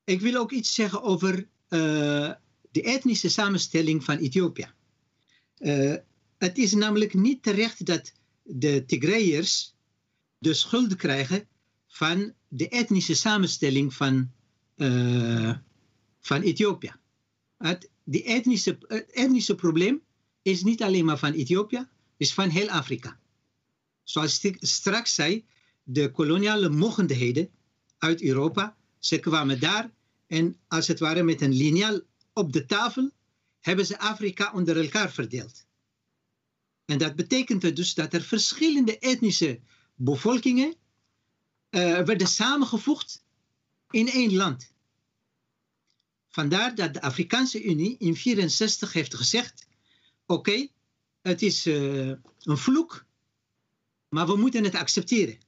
[0.09, 1.35] Ik wil ook iets zeggen over
[1.69, 2.33] uh,
[2.71, 4.73] de etnische samenstelling van Ethiopië.
[5.59, 5.95] Uh,
[6.39, 9.75] het is namelijk niet terecht dat de Tigrayers
[10.39, 11.49] de schuld krijgen
[11.87, 14.31] van de etnische samenstelling van,
[14.77, 15.57] uh,
[16.21, 16.93] van Ethiopië.
[17.59, 18.79] Het, die etnische,
[19.11, 20.03] etnische probleem
[20.43, 23.21] is niet alleen maar van Ethiopië, is van heel Afrika.
[24.03, 25.45] Zoals ik straks zei,
[25.83, 27.49] de koloniale mogendheden
[27.99, 29.97] uit Europa, ze kwamen daar
[30.29, 32.01] en als het ware met een liniaal
[32.33, 33.11] op de tafel
[33.61, 35.67] hebben ze Afrika onder elkaar verdeeld.
[36.85, 39.61] En dat betekent dus dat er verschillende etnische
[39.95, 40.75] bevolkingen
[41.71, 43.25] uh, werden samengevoegd
[43.91, 44.73] in één land.
[46.29, 49.67] Vandaar dat de Afrikaanse Unie in 1964 heeft gezegd:
[50.27, 50.69] oké,
[51.21, 53.05] het is uh, een vloek,
[54.09, 55.39] maar we moeten het accepteren.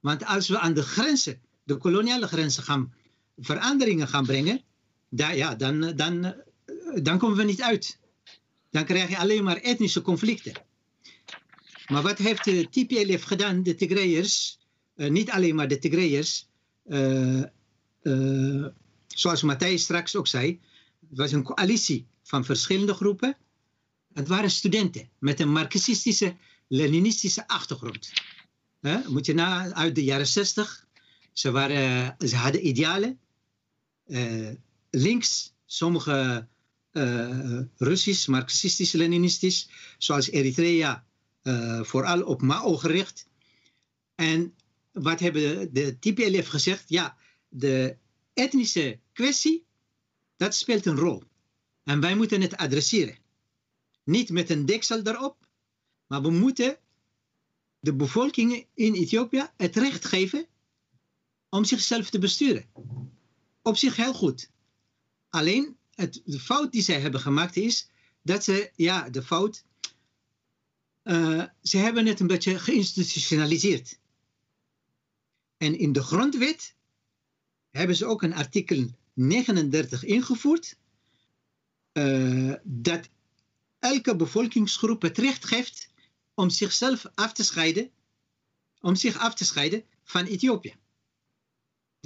[0.00, 2.94] Want als we aan de grenzen, de koloniale grenzen, gaan
[3.36, 4.62] veranderingen gaan brengen,
[5.08, 6.34] daar, ja, dan, dan,
[7.02, 7.98] dan komen we niet uit.
[8.70, 10.52] Dan krijg je alleen maar etnische conflicten.
[11.86, 14.58] Maar wat heeft de TPLF gedaan, de Tigrayers,
[14.94, 16.48] niet alleen maar de Tigrayers,
[19.06, 20.60] zoals Matthijs straks ook zei,
[21.08, 23.36] het was een coalitie van verschillende groepen.
[24.12, 26.36] Het waren studenten met een marxistische,
[26.68, 28.12] leninistische achtergrond.
[29.06, 30.86] Moet je na uit de jaren zestig.
[31.32, 33.18] Ze, waren, ze hadden idealen.
[34.90, 36.48] Links, sommige
[37.76, 41.06] Russisch, marxistisch, leninistisch, zoals Eritrea
[41.46, 43.28] uh, vooral op Mao gericht.
[44.14, 44.54] En
[44.92, 46.88] wat hebben de TPLF gezegd?
[46.88, 47.16] Ja,
[47.48, 47.96] de
[48.32, 49.64] etnische kwestie,
[50.36, 51.22] dat speelt een rol.
[51.84, 53.18] En wij moeten het adresseren.
[54.04, 55.48] Niet met een deksel erop,
[56.06, 56.78] maar we moeten
[57.80, 60.46] de bevolking in Ethiopië het recht geven
[61.48, 62.64] om zichzelf te besturen.
[63.66, 64.50] Op zich heel goed.
[65.28, 67.88] Alleen het, de fout die zij hebben gemaakt is
[68.22, 69.64] dat ze, ja, de fout
[71.02, 73.98] uh, ze hebben het een beetje geïnstitutionaliseerd.
[75.56, 76.74] En in de grondwet
[77.70, 80.76] hebben ze ook een artikel 39 ingevoerd.
[81.92, 83.08] Uh, dat
[83.78, 85.90] elke bevolkingsgroep het recht geeft
[86.34, 87.90] om zichzelf af te scheiden,
[88.80, 90.76] om zich af te scheiden van Ethiopië.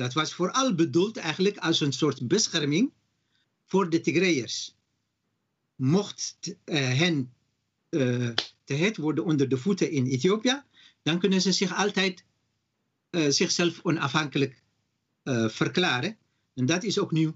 [0.01, 2.93] Dat was vooral bedoeld eigenlijk als een soort bescherming
[3.67, 4.75] voor de Tigrayers.
[5.75, 7.33] Mocht uh, hen
[7.91, 8.31] uh,
[8.65, 10.63] te heet worden onder de voeten in Ethiopië,
[11.03, 12.25] dan kunnen ze zich altijd
[13.11, 14.63] uh, zichzelf onafhankelijk
[15.47, 16.17] verklaren.
[16.55, 17.35] En dat is ook nu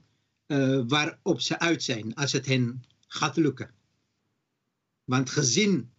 [0.86, 3.70] waarop ze uit zijn, als het hen gaat lukken.
[5.04, 5.90] Want gezien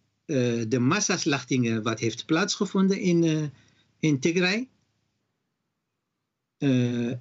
[0.68, 3.52] de massaslachtingen wat heeft plaatsgevonden in,
[4.00, 4.70] in Tigray,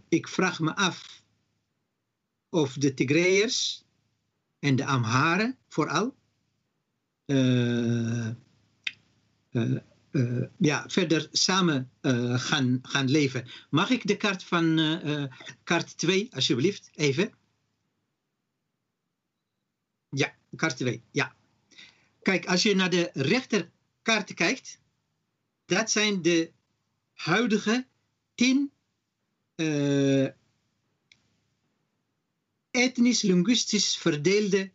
[0.08, 1.22] ik vraag me af
[2.48, 3.84] of de Tigrayers
[4.58, 6.16] en de Amharen vooral
[7.26, 8.28] uh,
[9.50, 11.90] uh, ja, verder samen
[12.38, 13.48] gaan, gaan leven.
[13.70, 14.76] Mag ik de kaart van
[15.64, 17.32] kaart 2 alsjeblieft even?
[20.08, 21.34] Ja, kaart 2, ja.
[22.22, 24.80] Kijk, als je naar de rechterkaart kijkt,
[25.66, 26.52] dat zijn de
[27.12, 27.86] huidige
[28.34, 28.72] 10
[32.70, 34.72] etnisch-linguistisch verdeelde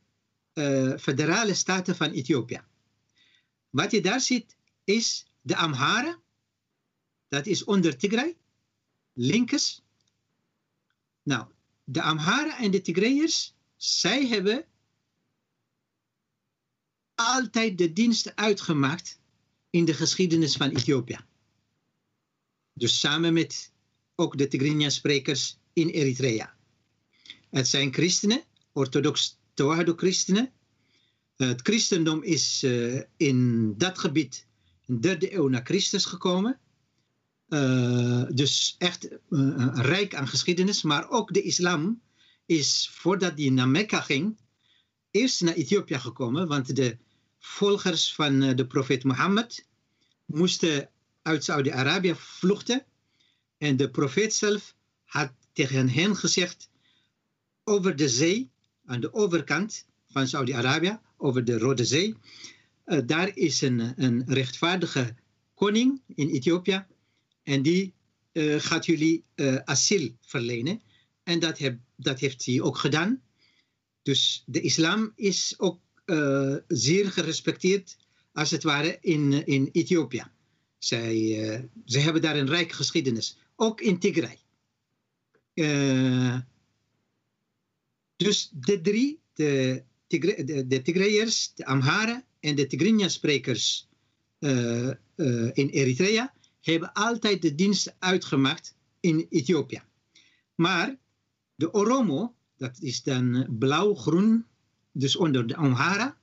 [0.53, 2.61] uh, federale staten van Ethiopië.
[3.69, 6.21] Wat je daar ziet is de Amharen,
[7.27, 8.37] dat is onder Tigray,
[9.13, 9.81] linkers.
[11.23, 11.47] Nou,
[11.83, 14.65] de Amhara en de Tigrayers, zij hebben
[17.15, 19.19] altijd de dienst uitgemaakt
[19.69, 21.19] in de geschiedenis van Ethiopië.
[22.73, 23.71] Dus samen met
[24.19, 26.53] ook de Tigrinya-sprekers in Eritrea.
[27.49, 30.51] Het zijn christenen, orthodox Tawahdo-christenen.
[31.35, 34.47] Het christendom is uh, in dat gebied
[34.85, 36.59] in de derde eeuw na Christus gekomen.
[37.49, 40.81] Uh, dus echt uh, rijk aan geschiedenis.
[40.81, 42.01] Maar ook de islam
[42.45, 44.37] is, voordat hij naar Mekka ging,
[45.11, 46.47] eerst naar Ethiopië gekomen.
[46.47, 46.97] Want de
[47.39, 49.65] volgers van de profeet Mohammed
[50.25, 50.89] moesten
[51.21, 52.85] uit Saudi-Arabië vluchten.
[53.59, 56.69] En de profeet zelf had tegen hen gezegd,
[57.63, 58.49] over de zee,
[58.85, 62.15] aan de overkant van Saudi-Arabië, over de Rode Zee,
[62.85, 65.15] uh, daar is een, een rechtvaardige
[65.53, 66.85] koning in Ethiopië
[67.43, 67.93] en die
[68.33, 70.81] uh, gaat jullie uh, asiel verlenen.
[71.23, 73.21] En dat, heb, dat heeft hij ook gedaan.
[74.01, 75.79] Dus de islam is ook
[76.67, 77.97] zeer gerespecteerd,
[78.33, 80.23] als het ware, in, in Ethiopië.
[80.77, 83.37] Zij, uh, zij hebben daar een rijke geschiedenis.
[83.61, 84.39] Ook in Tigray.
[85.53, 86.39] Uh,
[88.15, 93.87] dus de drie, de, Tigre, de, de Tigrayers, de Amhara en de Tigrinya-sprekers
[94.39, 94.89] uh,
[95.53, 99.81] in Eritrea, hebben altijd de dienst uitgemaakt in Ethiopië.
[100.55, 100.97] Maar
[101.55, 104.45] de Oromo, dat is dan blauw-groen,
[104.91, 106.17] dus onder de Amhara,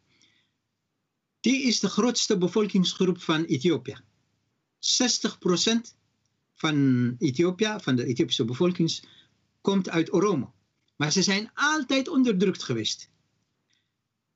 [1.40, 3.96] die is de grootste bevolkingsgroep van Ethiopië.
[4.78, 5.96] 60%
[6.56, 9.00] van Ethiopië, van de Ethiopische bevolking,
[9.60, 10.54] komt uit Oromo.
[10.96, 13.10] Maar ze zijn altijd onderdrukt geweest.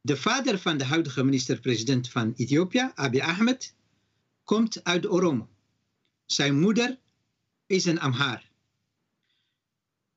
[0.01, 3.75] De vader van de huidige minister-president van Ethiopië, Abiy Ahmed,
[4.45, 5.49] komt uit Oromo.
[6.27, 6.99] Zijn moeder
[7.67, 8.51] is een Amhar.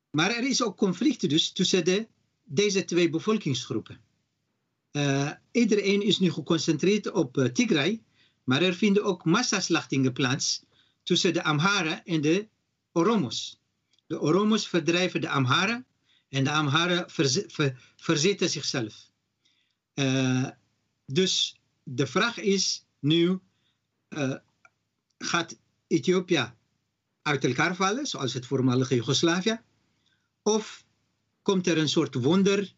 [0.09, 2.07] Maar er is ook conflict dus tussen de,
[2.43, 4.01] deze twee bevolkingsgroepen.
[4.91, 8.03] Uh, iedereen is nu geconcentreerd op uh, Tigray,
[8.43, 10.63] maar er vinden ook massaslachtingen plaats
[11.03, 12.47] tussen de Amhara en de
[12.91, 13.59] Oromos.
[14.07, 15.85] De Oromos verdrijven de Amhara
[16.29, 17.03] en de
[17.47, 19.11] ver verzetten zichzelf.
[19.95, 20.49] Uh,
[21.05, 23.39] dus de vraag is nu,
[24.09, 24.35] uh,
[25.17, 26.53] gaat Ethiopië
[27.21, 29.61] uit elkaar vallen, zoals het voormalige Joegoslavië?
[30.41, 30.85] Of
[31.41, 32.73] komt er een soort wonder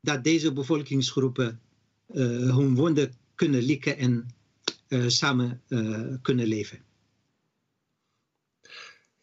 [0.00, 1.60] dat deze bevolkingsgroepen
[2.08, 4.28] uh, hun wonder kunnen likken en
[5.06, 5.62] samen
[6.22, 6.84] kunnen leven.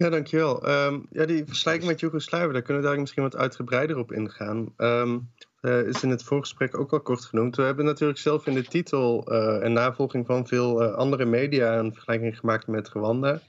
[0.02, 0.70] Ja, dankjewel.
[0.70, 4.74] Um, ja, die vergelijking met Joegoslavië, daar kunnen we daar misschien wat uitgebreider op ingaan.
[4.78, 5.30] Um,
[5.62, 7.56] uh, is in het voorgesprek ook al kort genoemd.
[7.56, 9.26] We hebben natuurlijk zelf in de titel
[9.62, 13.32] en navolging van veel andere media een vergelijking gemaakt met Rwanda.
[13.32, 13.42] En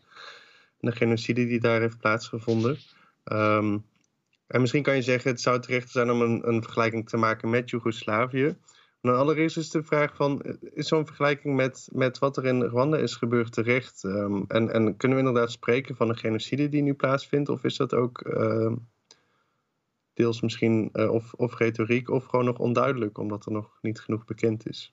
[0.90, 2.78] de genocide die daar heeft plaatsgevonden.
[3.24, 3.84] Um,
[4.46, 7.50] en misschien kan je zeggen, het zou terecht zijn om een, een vergelijking te maken
[7.50, 8.56] met Joegoslavië.
[9.02, 12.96] Nou, allereerst is de vraag van, is zo'n vergelijking met, met wat er in Rwanda
[12.96, 14.02] is gebeurd terecht?
[14.02, 17.48] Um, en, en kunnen we inderdaad spreken van een genocide die nu plaatsvindt?
[17.48, 18.72] Of is dat ook uh,
[20.12, 24.24] deels misschien uh, of, of retoriek of gewoon nog onduidelijk, omdat er nog niet genoeg
[24.24, 24.92] bekend is?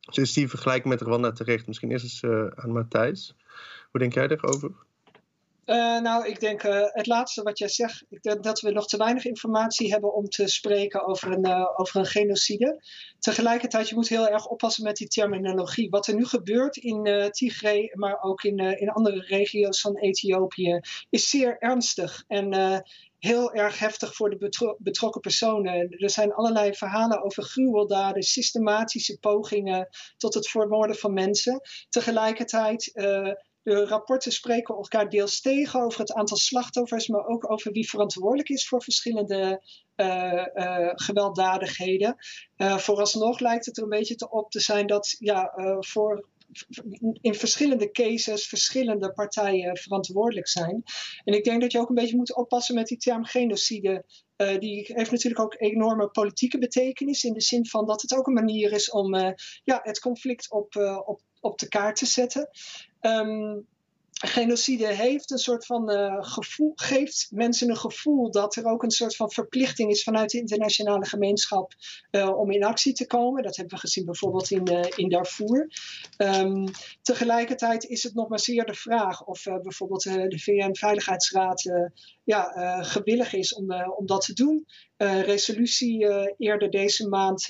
[0.00, 1.66] Dus is die vergelijking met Rwanda terecht?
[1.66, 3.36] Misschien is het uh, aan Matthijs.
[3.90, 4.70] Hoe denk jij daarover?
[5.66, 8.04] Uh, nou, ik denk uh, het laatste wat jij zegt.
[8.08, 11.66] Ik denk dat we nog te weinig informatie hebben om te spreken over een, uh,
[11.76, 12.82] over een genocide.
[13.18, 15.90] Tegelijkertijd, je moet heel erg oppassen met die terminologie.
[15.90, 21.30] Wat er nu gebeurt in Tigray, maar ook in, in andere regio's van Ethiopië, is
[21.30, 22.24] zeer ernstig.
[22.26, 22.82] En
[23.18, 25.90] heel erg heftig voor de betro betrokken personen.
[25.90, 31.60] Er zijn allerlei verhalen over gruweldaden, systematische pogingen tot het vermoorden van mensen.
[31.88, 32.90] Tegelijkertijd
[33.66, 38.48] de rapporten spreken elkaar deels tegen over het aantal slachtoffers, maar ook over wie verantwoordelijk
[38.48, 39.62] is voor verschillende
[39.96, 42.16] uh, uh, gewelddadigheden.
[42.56, 46.28] Uh, vooralsnog lijkt het er een beetje op te zijn dat ja, voor
[47.20, 50.82] in verschillende cases verschillende partijen verantwoordelijk zijn.
[51.24, 54.04] En ik denk dat je ook een beetje moet oppassen met die term genocide.
[54.58, 58.32] Die heeft natuurlijk ook enorme politieke betekenis in de zin van dat het ook een
[58.32, 59.14] manier is om
[59.64, 62.48] ja, het conflict op, uh, op op de kaart te zetten.
[63.06, 63.66] Um,
[64.24, 68.90] genocide heeft een soort van uh, gevoel, geeft mensen een gevoel dat er ook een
[68.90, 71.74] soort van verplichting is vanuit de internationale gemeenschap
[72.10, 73.42] uh, om in actie te komen.
[73.42, 75.70] Dat hebben we gezien bijvoorbeeld in, uh, in Darfur.
[76.18, 76.64] Um,
[77.02, 81.90] tegelijkertijd is het nog maar zeer de vraag of bijvoorbeeld de VN-veiligheidsraad
[82.24, 84.66] ja, gewillig is om, om dat te doen.
[84.98, 86.06] Resolutie
[86.38, 87.46] eerder deze maand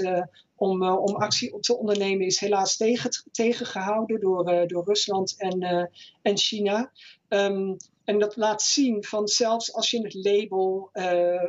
[0.56, 5.90] om, om actie op te ondernemen is helaas tegen, tegengehouden door, door Rusland en,
[6.22, 6.92] en China.
[7.28, 7.74] Ehm,
[8.04, 10.90] en dat laat zien van zelfs als je het label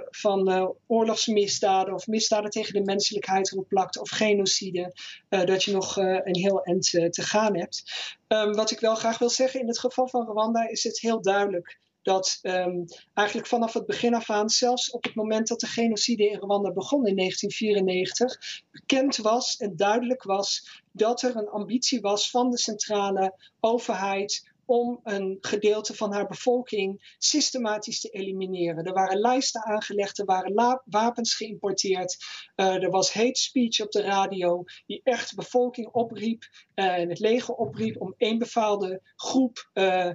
[0.09, 4.93] van uh, oorlogsmisdaden of misdaden tegen de menselijkheid erop plakt of genocide,
[5.29, 7.83] dat je nog een heel eind te gaan hebt.
[8.27, 11.21] Um, wat ik wel graag wil zeggen in het geval van Rwanda is het heel
[11.21, 15.67] duidelijk dat um, eigenlijk vanaf het begin af aan, zelfs op het moment dat de
[15.67, 22.01] genocide in Rwanda begon in 1994, bekend was en duidelijk was dat er een ambitie
[22.01, 28.85] was van de centrale overheid om een gedeelte van haar bevolking systematisch te elimineren.
[28.85, 32.17] Er waren lijsten aangelegd, er waren wapens geïmporteerd,
[32.55, 36.43] uh, er was hate speech op de radio die echt de bevolking opriep
[36.75, 40.11] uh, en het leger opriep om één bepaalde groep uh,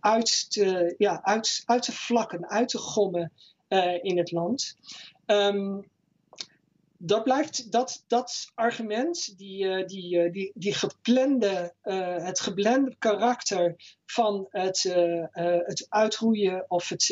[0.00, 3.32] uit, te, ja, uit, uit te vlakken, uit te gommen
[4.02, 4.76] in het land.
[5.26, 5.90] Um,
[7.04, 11.74] dat blijft dat, dat argument, die, die, die, die geplande,
[12.22, 13.74] het geblende karakter
[14.06, 14.82] van het,
[15.64, 17.06] het uitroeien of het,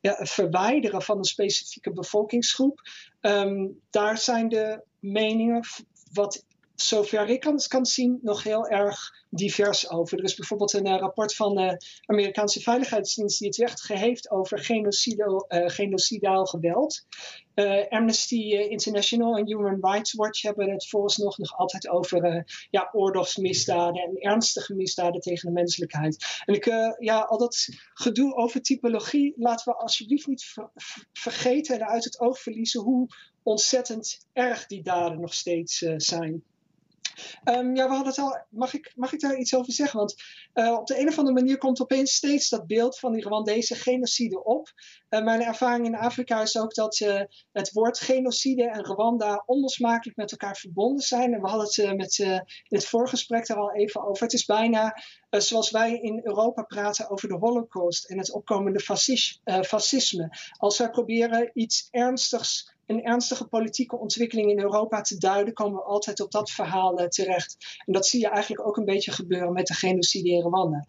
[0.00, 2.80] ja, verwijderen van een specifieke bevolkingsgroep,
[3.20, 5.64] um, daar zijn de meningen,
[6.12, 6.44] wat
[6.74, 10.18] zover ik kan, zien, nog heel erg divers over.
[10.18, 14.58] Er is bijvoorbeeld een uh, rapport van de Amerikaanse Veiligheidsdienst die het echt heeft over
[14.58, 17.06] genocidaal, uh, genocidaal geweld.
[17.88, 24.16] Amnesty International en Human Rights Watch hebben het vooralsnog nog altijd over ja, oorlogsmisdaden en
[24.16, 26.42] ernstige misdaden tegen de menselijkheid.
[26.44, 26.64] En ik,
[26.98, 30.70] ja, al dat gedoe over typologie laten we alsjeblieft niet ver
[31.12, 33.06] vergeten en uit het oog verliezen hoe
[33.42, 36.42] ontzettend erg die daden nog steeds zijn.
[37.44, 38.44] Um, ja, we hadden het al.
[38.48, 39.98] Mag ik, mag ik daar iets over zeggen?
[39.98, 40.14] Want
[40.54, 43.74] uh, op de een of andere manier komt opeens steeds dat beeld van die Rwandese
[43.74, 44.72] genocide op.
[45.10, 47.20] Uh, mijn ervaring in Afrika is ook dat uh,
[47.52, 51.34] het woord genocide en Rwanda onlosmakelijk met elkaar verbonden zijn.
[51.34, 52.44] En we hadden het met, in
[52.76, 54.22] het voorgesprek daar al even over.
[54.22, 58.80] Het is bijna zoals wij in Europa praten over de Holocaust en het opkomende
[59.64, 60.28] fascisme.
[60.58, 65.84] Als wij proberen iets ernstigs een ernstige politieke ontwikkeling in Europa te duiden, komen we
[65.84, 67.56] altijd op dat verhaal uh, terecht.
[67.84, 70.84] En dat zie je eigenlijk ook een beetje gebeuren met de genocide in Rwanda.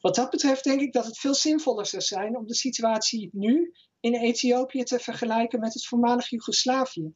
[0.00, 3.72] Wat dat betreft denk ik dat het veel zinvoller zou zijn om de situatie nu
[4.00, 7.12] in Ethiopië te vergelijken met het voormalig Joegoslavië.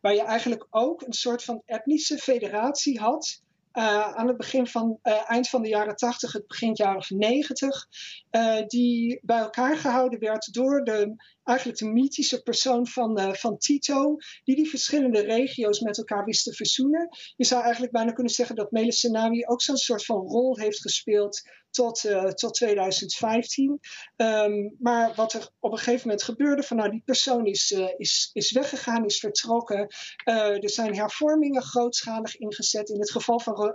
[0.00, 3.42] Waar je eigenlijk ook een soort van etnische federatie had.
[3.72, 7.86] Uh, aan het begin van, uh, eind van de jaren 80, het begin jaren 90,
[8.30, 11.14] uh, die bij elkaar gehouden werd door de
[11.44, 16.52] eigenlijk de mythische persoon van, van Tito, die die verschillende regio's met elkaar wist te
[16.52, 17.08] verzoenen.
[17.36, 20.80] Je zou eigenlijk bijna kunnen zeggen dat Meles Zenawi ook zo'n soort van rol heeft
[20.80, 21.42] gespeeld
[21.78, 23.70] tot, uh, tot 2015.
[23.70, 23.78] Um,
[24.16, 27.88] ehm, maar wat er op een gegeven moment gebeurde, van nou die persoon is, uh,
[27.96, 29.86] is, is weggegaan, is vertrokken.
[30.24, 32.88] er zijn hervormingen grootschalig ingezet.
[32.88, 33.74] In het geval van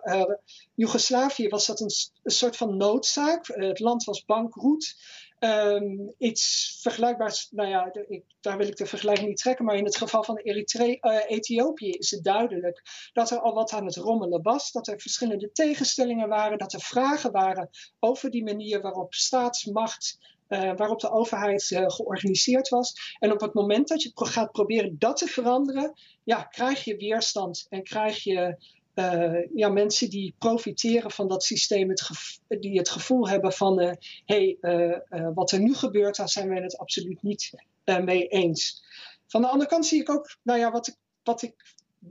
[0.73, 1.91] Joegoslavië was dat een,
[2.23, 3.47] een soort van noodzaak.
[3.47, 4.95] het land was bankroet.
[5.43, 9.85] Um, iets vergelijkbaars, nou ja, ik, daar wil ik de vergelijking niet trekken, maar in
[9.85, 12.81] het geval van Eritre uh, Ethiopië is het duidelijk
[13.13, 16.81] dat er al wat aan het rommelen was, dat er verschillende tegenstellingen waren, dat er
[16.81, 17.69] vragen waren
[17.99, 20.17] over die manier waarop staatsmacht
[20.49, 23.15] uh, waarop de overheid uh, georganiseerd was.
[23.19, 27.65] En op het moment dat je gaat proberen dat te veranderen, ja, krijg je weerstand
[27.69, 28.57] en krijg je
[28.95, 32.09] uh, ja, mensen die profiteren van dat systeem, het
[32.47, 36.49] die het gevoel hebben van hé, hey, uh, uh, wat er nu gebeurt, daar zijn
[36.49, 37.51] wij het absoluut niet
[37.85, 38.83] mee eens.
[39.27, 41.53] Van de andere kant zie ik ook, nou ja, wat ik, wat ik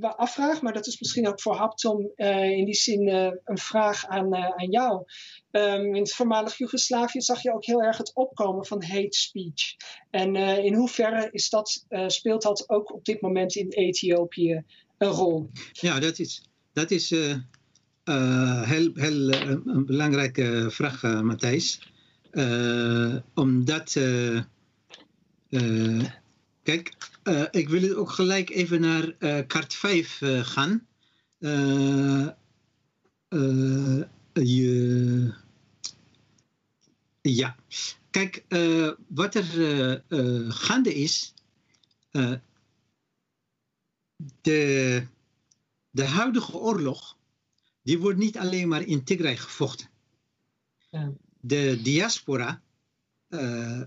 [0.01, 3.09] afvraag, maar dat is misschien ook voor Haptom in die zin
[3.45, 5.05] een vraag aan, aan jou.
[5.51, 9.77] Um, in het voormalig Joegoslavië zag je ook heel erg het opkomen van hate speech.
[10.11, 14.65] En in hoeverre is dat, speelt dat ook op dit moment in Ethiopië
[14.99, 15.51] een rol?
[15.73, 17.37] Ja, dat is dat is uh,
[18.05, 21.91] uh, heel, heel uh, een belangrijke vraag, Matthijs.
[23.35, 23.93] omdat,
[26.63, 26.97] kijk,
[27.51, 29.13] ik wil ook gelijk even naar
[29.47, 30.87] kaart 5 gaan.
[34.33, 35.35] je,
[37.21, 37.57] ja,
[38.11, 38.45] kijk,
[39.09, 39.45] wat er
[40.49, 41.35] gaande is,
[44.41, 45.03] de
[45.93, 47.17] de huidige oorlog,
[47.83, 49.89] die wordt niet alleen maar in Tigray gevochten.
[50.91, 51.13] Ja.
[51.41, 52.63] De diaspora,
[53.29, 53.83] uh,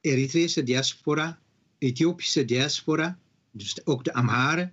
[0.00, 1.38] Eritrese diaspora,
[1.78, 3.18] Ethiopische diaspora,
[3.50, 4.72] dus ook de Amharen,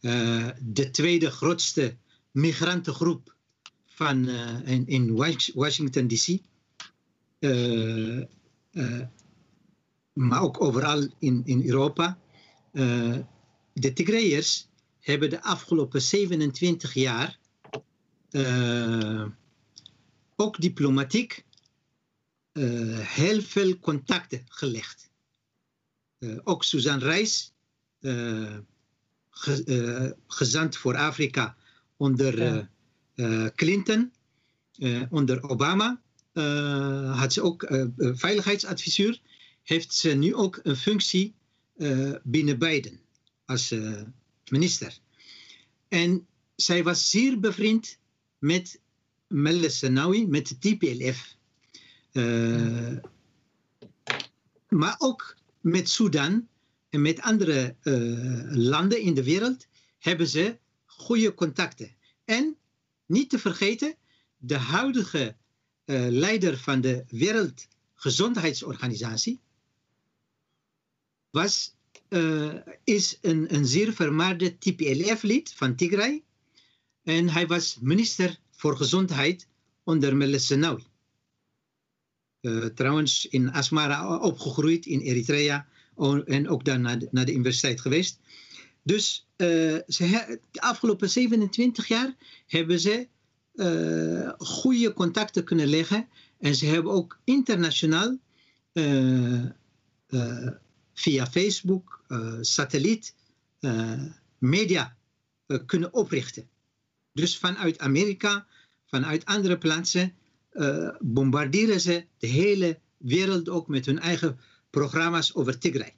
[0.00, 1.96] uh, de tweede grootste
[2.30, 3.36] migrantengroep
[3.86, 5.16] van, uh, in, in,
[5.54, 6.38] Washington DC.
[10.12, 12.18] maar ook overal in, in Europa.
[13.72, 14.67] de Tigrayers
[15.10, 17.38] hebben de afgelopen 27 jaar
[20.36, 21.44] ook diplomatiek
[22.98, 25.10] heel veel contacten gelegd.
[26.44, 27.52] ook Suzanne Reis,
[29.30, 31.56] ge, gezant voor Afrika
[31.96, 32.68] onder
[33.54, 34.12] Clinton,
[35.10, 36.00] onder Obama,
[37.12, 37.66] had ze ook
[37.98, 39.20] veiligheidsadviseur,
[39.62, 41.34] heeft ze nu ook een functie
[42.22, 43.00] binnen Biden
[43.44, 43.74] als
[44.50, 44.98] minister.
[45.88, 46.26] En
[46.56, 47.98] zij was zeer bevriend
[48.38, 48.80] met
[49.26, 51.36] Meles Zenawi, met de TPLF.
[52.12, 52.98] Uh,
[54.68, 56.48] maar ook met Sudan
[56.90, 59.66] en met andere uh, landen in de wereld
[59.98, 61.96] hebben ze goede contacten.
[62.24, 62.56] En
[63.06, 63.96] niet te vergeten,
[64.36, 65.36] de huidige
[65.84, 69.40] uh, leider van de Wereldgezondheidsorganisatie
[71.30, 71.74] was,
[72.84, 76.22] is een, een zeer vermaarde TPLF-lid van Tigray.
[77.04, 79.48] En hij was minister voor gezondheid
[79.84, 80.84] onder Meles Zenawi.
[82.40, 85.66] Uh, trouwens in Asmara opgegroeid in Eritrea
[86.24, 88.20] en ook daar naar de, naar de universiteit geweest.
[88.82, 93.08] Dus uh, ze, de afgelopen 27 jaar hebben ze
[93.54, 96.08] uh, goede contacten kunnen leggen.
[96.38, 98.18] En ze hebben ook internationaal
[100.98, 102.04] via Facebook,
[102.40, 103.14] satelliet,
[104.38, 104.96] media
[105.66, 106.48] kunnen oprichten.
[107.12, 108.46] Dus vanuit Amerika,
[108.86, 110.14] vanuit andere plaatsen,
[111.00, 114.38] bombarderen ze de hele wereld ook met hun eigen
[114.70, 115.94] programma's over Tigray.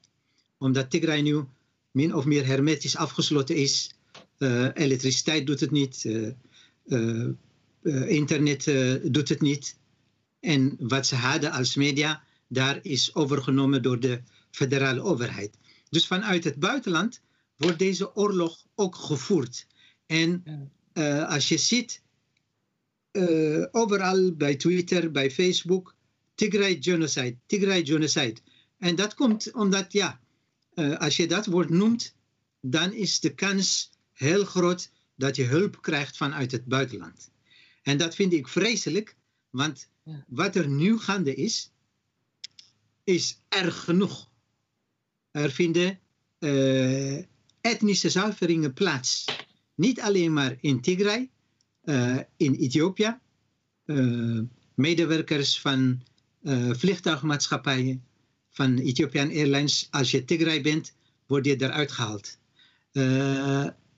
[0.59, 1.45] Omdat Tigray nu
[1.91, 3.95] min of meer hermetisch afgesloten is.
[4.75, 6.05] Elektriciteit doet het niet.
[8.07, 8.65] Internet
[9.13, 9.77] doet het niet.
[10.41, 14.21] En wat ze hadden als media, daar is overgenomen door de
[14.51, 15.59] federale overheid.
[15.89, 17.21] Dus vanuit het buitenland
[17.57, 19.67] wordt deze oorlog ook gevoerd.
[20.07, 20.45] En
[20.95, 22.03] uh, als je ziet,
[23.13, 25.95] uh, overal bij Twitter, bij Facebook,
[26.35, 28.41] Tigray genocide, Tigray genocide.
[28.79, 30.21] En dat komt omdat, ja,
[30.75, 32.15] uh, als je dat woord noemt,
[32.61, 37.31] dan is de kans heel groot dat je hulp krijgt vanuit het buitenland.
[37.83, 39.17] En dat vind ik vreselijk,
[39.51, 39.89] want
[40.27, 41.73] wat er nu gaande is,
[43.05, 44.30] is erg genoeg.
[45.31, 45.99] Er vinden
[46.39, 47.23] uh,
[47.61, 49.25] etnische zuiveringen plaats.
[49.75, 51.31] Niet alleen maar in Tigray,
[51.85, 53.19] uh, in Ethiopië.
[53.87, 54.41] Uh,
[54.75, 56.03] medewerkers van
[56.73, 58.05] vliegtuigmaatschappijen,
[58.51, 59.89] van Ethiopian Airlines.
[59.91, 60.95] Als je Tigray bent,
[61.27, 62.39] word je eruit gehaald.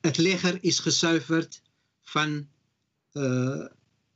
[0.00, 1.62] het leger is gezuiverd
[2.00, 2.48] van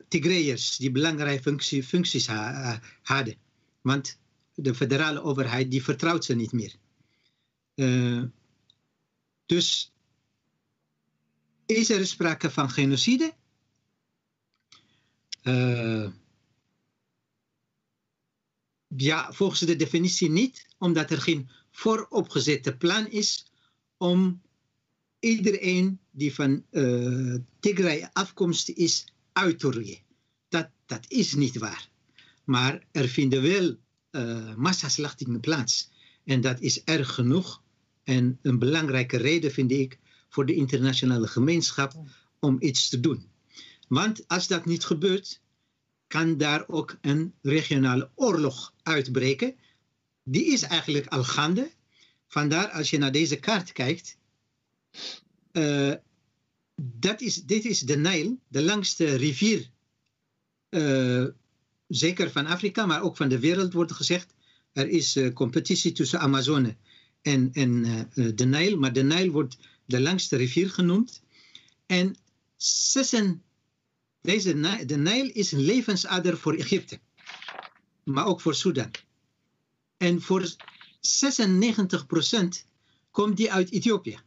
[0.09, 3.37] Tigrayers die belangrijke functie, functies ha hadden.
[3.81, 4.19] Want
[4.55, 6.77] de federale overheid die vertrouwt ze niet meer.
[9.47, 9.93] Dus
[11.66, 13.35] is er sprake van genocide?
[15.43, 16.09] Uh,
[18.97, 23.53] ja, volgens de definitie niet, omdat er geen vooropgezette plan is
[23.97, 24.43] om
[25.20, 29.99] iedereen die van uh, Tigray afkomstig is uit te roeien.
[30.49, 31.89] Dat, dat is niet waar.
[32.45, 33.77] Maar er vinden wel
[34.57, 35.91] massaslachtingen plaats.
[36.24, 37.62] En dat is erg genoeg.
[38.07, 39.99] En een belangrijke reden vind ik
[40.29, 41.93] voor de internationale gemeenschap
[42.39, 43.29] om iets te doen.
[43.89, 45.41] Want als dat niet gebeurt,
[46.07, 49.55] kan daar ook een regionale oorlog uitbreken.
[50.23, 51.71] Die is eigenlijk al gaande.
[52.27, 54.17] Vandaar als je naar deze kaart kijkt,
[55.53, 55.95] uh,
[56.83, 59.71] dat is, dit is de Nijl, de langste rivier,
[60.71, 61.27] uh,
[61.89, 64.35] zeker van Afrika, maar ook van de wereld wordt gezegd.
[64.73, 66.77] Er is uh, competitie tussen Amazone
[67.27, 67.83] en, en
[68.37, 71.22] de Nijl, maar de Nijl wordt de langste rivier genoemd.
[71.87, 72.16] En
[72.57, 73.43] zessen,
[74.20, 77.01] deze, de Nijl is een levensader voor Egypte,
[78.05, 78.91] maar ook voor Sudan.
[79.97, 80.57] En voor 96%
[83.11, 84.18] komt die uit Ethiopië.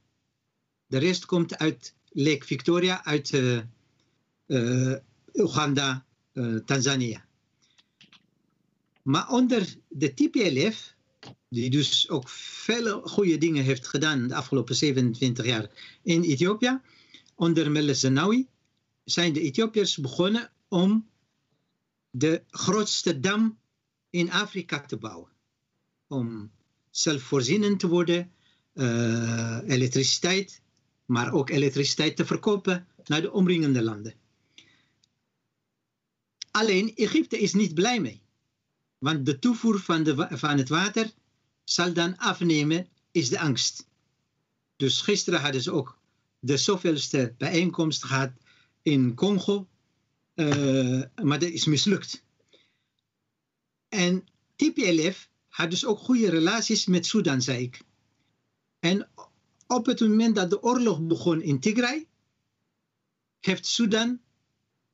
[0.86, 3.60] De rest komt uit Lake Victoria, uit uh,
[4.48, 4.96] uh,
[5.34, 6.06] Oeganda,
[6.66, 7.26] Tanzania.
[9.02, 10.98] Maar onder de TPLF
[11.50, 15.70] die dus ook vele goede dingen heeft gedaan de afgelopen 27 jaar
[16.04, 16.80] in Ethiopië.
[17.36, 18.48] Onder Meles Zenawi
[19.04, 21.10] zijn de Ethiopiërs begonnen om
[22.10, 23.58] de grootste dam
[24.10, 25.30] in Afrika te bouwen.
[26.08, 26.52] Om
[26.90, 28.32] zelfvoorzienend te worden,
[28.74, 30.62] uh, elektriciteit,
[31.06, 34.14] maar ook elektriciteit te verkopen naar de omringende landen.
[36.52, 38.22] Alleen Egypte is niet blij mee.
[38.98, 41.12] Want de toevoer van, de, van het water
[41.72, 43.88] zal dan afnemen, is de angst.
[44.76, 45.98] Dus gisteren hadden ze ook
[46.40, 48.32] de zoveelste bijeenkomst gehad
[48.82, 49.68] in Congo,
[50.36, 52.24] uh, maar dat is mislukt.
[53.90, 57.82] En TPLF had dus ook goede relaties met Sudan, zei ik.
[58.80, 59.10] En
[59.68, 62.08] op het moment dat de oorlog begon in Tigray,
[63.40, 64.20] heeft Sudan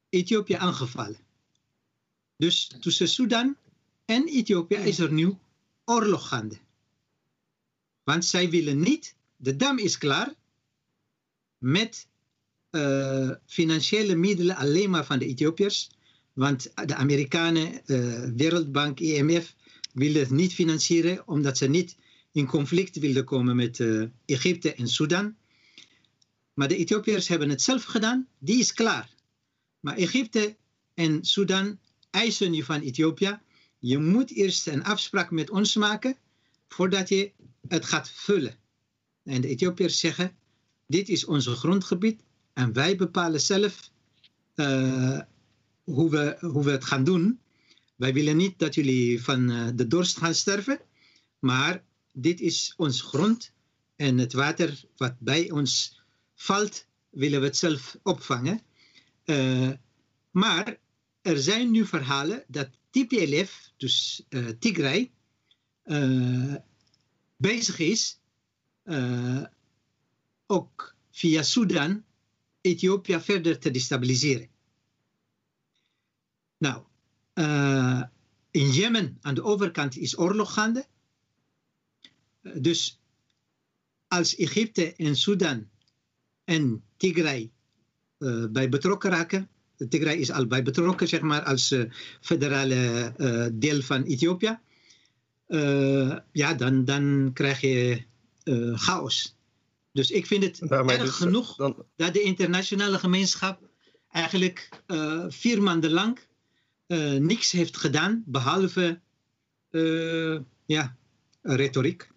[0.10, 1.20] Ethiopië aangevallen.
[2.38, 3.58] Dus tussen Sudan
[4.06, 5.38] en Ethiopië is er nu
[5.86, 6.58] oorlog gaande.
[8.06, 10.34] Want zij willen niet, de dam is klaar,
[11.58, 12.08] met
[12.72, 15.89] uh, financiële middelen alleen maar van de Ethiopiërs.
[16.34, 19.56] Want de Amerikanen, uh, Wereldbank, IMF,
[19.93, 21.97] willen het niet financieren omdat ze niet
[22.32, 25.36] in conflict wilden komen met uh, Egypte en Sudan.
[26.53, 29.10] Maar de Ethiopiërs hebben het zelf gedaan, die is klaar.
[29.80, 30.56] Maar Egypte
[30.93, 31.80] en Sudan
[32.10, 33.39] eisen nu van Ethiopië,
[33.80, 36.18] je moet eerst een afspraak met ons maken
[36.68, 37.32] voordat je
[37.68, 38.55] het gaat vullen.
[39.24, 40.36] En de Ethiopiërs zeggen,
[40.88, 43.91] dit is ons grondgebied en wij bepalen zelf
[44.55, 45.20] uh,
[45.84, 47.39] hoe, we, hoe we het gaan doen.
[47.95, 50.80] Wij willen niet dat jullie van uh, de dorst gaan sterven,
[51.39, 53.51] maar dit is ons grond
[53.95, 56.01] en het water wat bij ons
[56.36, 58.61] valt, willen we het zelf opvangen.
[59.26, 59.72] Uh,
[60.32, 60.78] maar
[61.22, 64.24] er zijn nu verhalen dat TPLF, dus
[64.59, 65.11] Tigray,
[67.38, 68.20] bezig is
[70.46, 72.04] ook via Sudan
[72.62, 74.50] Ethiopië verder te destabiliseren.
[76.58, 76.84] Nou,
[78.52, 80.86] in Jemen aan de overkant is oorlog gaande.
[82.42, 83.00] Dus
[84.08, 85.70] als Egypte en Sudan
[86.44, 87.52] en Tigray
[88.50, 89.50] bij betrokken raken.
[89.90, 91.76] Tigray is al bij betrokken, zeg maar, als
[92.22, 93.14] federale
[93.54, 94.60] deel van Ethiopië.
[96.32, 98.04] Ja, dan, dan krijg je
[98.74, 99.36] chaos.
[99.91, 101.86] Dus ik vind het nou, erg dus, genoeg dan...
[101.96, 103.60] dat de internationale gemeenschap
[104.12, 104.70] eigenlijk
[105.28, 106.20] vier maanden lang
[107.20, 109.00] niks heeft gedaan, behalve
[110.66, 110.96] ja,
[111.41, 112.10] retoriek.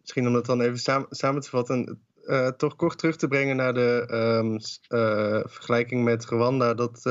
[0.00, 2.00] Misschien om het dan even samen, samen te vatten
[2.56, 4.08] toch kort terug te brengen naar de
[4.42, 6.74] um, uh, vergelijking met Rwanda.
[6.74, 7.06] Dat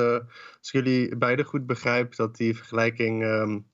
[0.59, 3.65] als jullie beide goed begrijpen dat die vergelijking um,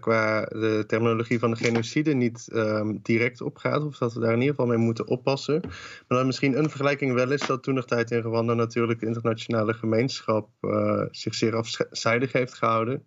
[0.00, 3.84] qua de terminologie van de genocide niet um, direct opgaat.
[3.84, 5.60] Of dat we daar in ieder geval mee moeten oppassen.
[6.08, 9.06] Maar dat misschien een vergelijking wel is dat toen nog tijd in Rwanda natuurlijk de
[9.06, 10.48] internationale gemeenschap
[11.10, 13.06] zich zeer afzijdig heeft gehouden.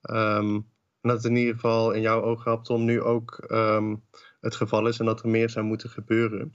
[0.00, 0.64] en
[1.00, 3.46] dat het in ieder geval in jouw ogen, om nu ook
[4.40, 6.54] het geval is en dat er meer zou moeten gebeuren.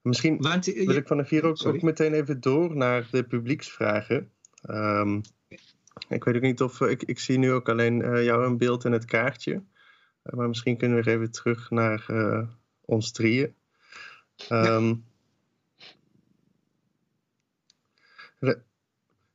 [0.00, 4.32] Misschien Want, wil ik vanaf hier ook, ook, meteen even door naar de publieksvragen.
[6.08, 8.84] Ik weet ook niet of ik, ik zie nu ook alleen uh, jou een beeld
[8.84, 9.52] en het kaartje.
[9.52, 12.06] Uh, maar misschien kunnen we even terug naar
[12.84, 13.54] ons drieën.
[14.50, 15.04] Um,
[18.38, 18.56] ja.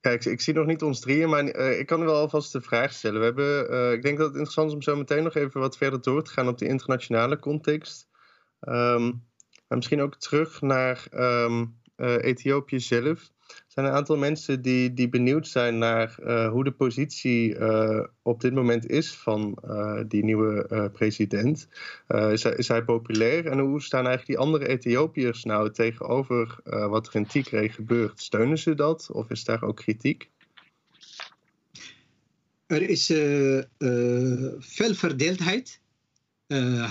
[0.01, 3.19] Ik, ik, zie nog niet ons drieën, maar ik kan wel alvast de vraag stellen.
[3.19, 6.01] We hebben, ik denk dat het interessant is om zo meteen nog even wat verder
[6.01, 8.09] door te gaan op de internationale context.
[8.61, 9.27] Um,
[9.69, 13.31] maar misschien ook terug naar um, uh, Ethiopië zelf.
[13.79, 18.41] Zijn een aantal mensen die, die benieuwd zijn naar uh, hoe de positie uh, op
[18.41, 19.57] dit moment is van
[20.07, 21.67] die nieuwe president.
[22.07, 23.45] Is hij, is, hij, populair?
[23.45, 28.21] En hoe staan eigenlijk die andere Ethiopiërs nou tegenover wat er in Tigray gebeurt?
[28.21, 30.29] Steunen ze dat of is daar ook kritiek?
[32.65, 33.05] Er is
[34.59, 35.81] veel verdeeldheid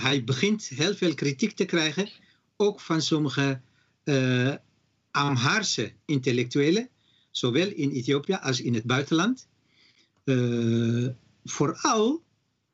[0.01, 2.09] hij begint heel veel kritiek te krijgen,
[2.57, 3.61] ook van sommige
[5.11, 6.89] Amhaarse intellectuelen,
[7.31, 9.47] zowel in Ethiopië als in het buitenland.
[10.23, 11.09] Uh,
[11.43, 12.23] vooral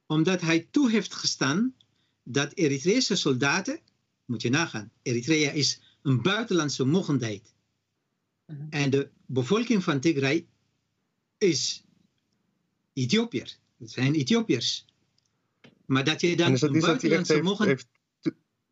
[0.06, 1.74] omdat hij toe heeft gestaan
[2.24, 3.80] dat Eritrese soldaten,
[4.26, 7.54] moet je nagaan, Eritrea is een buitenlandse mogendheid.
[8.46, 8.62] Mhm.
[8.70, 10.46] En de bevolking van Tigray
[11.38, 11.84] is
[12.94, 13.58] Ethiopiër.
[13.78, 14.86] Het zijn Ethiopiërs.
[15.86, 17.88] Maar dat je dan en is dat iets dat hij echt heeft, heeft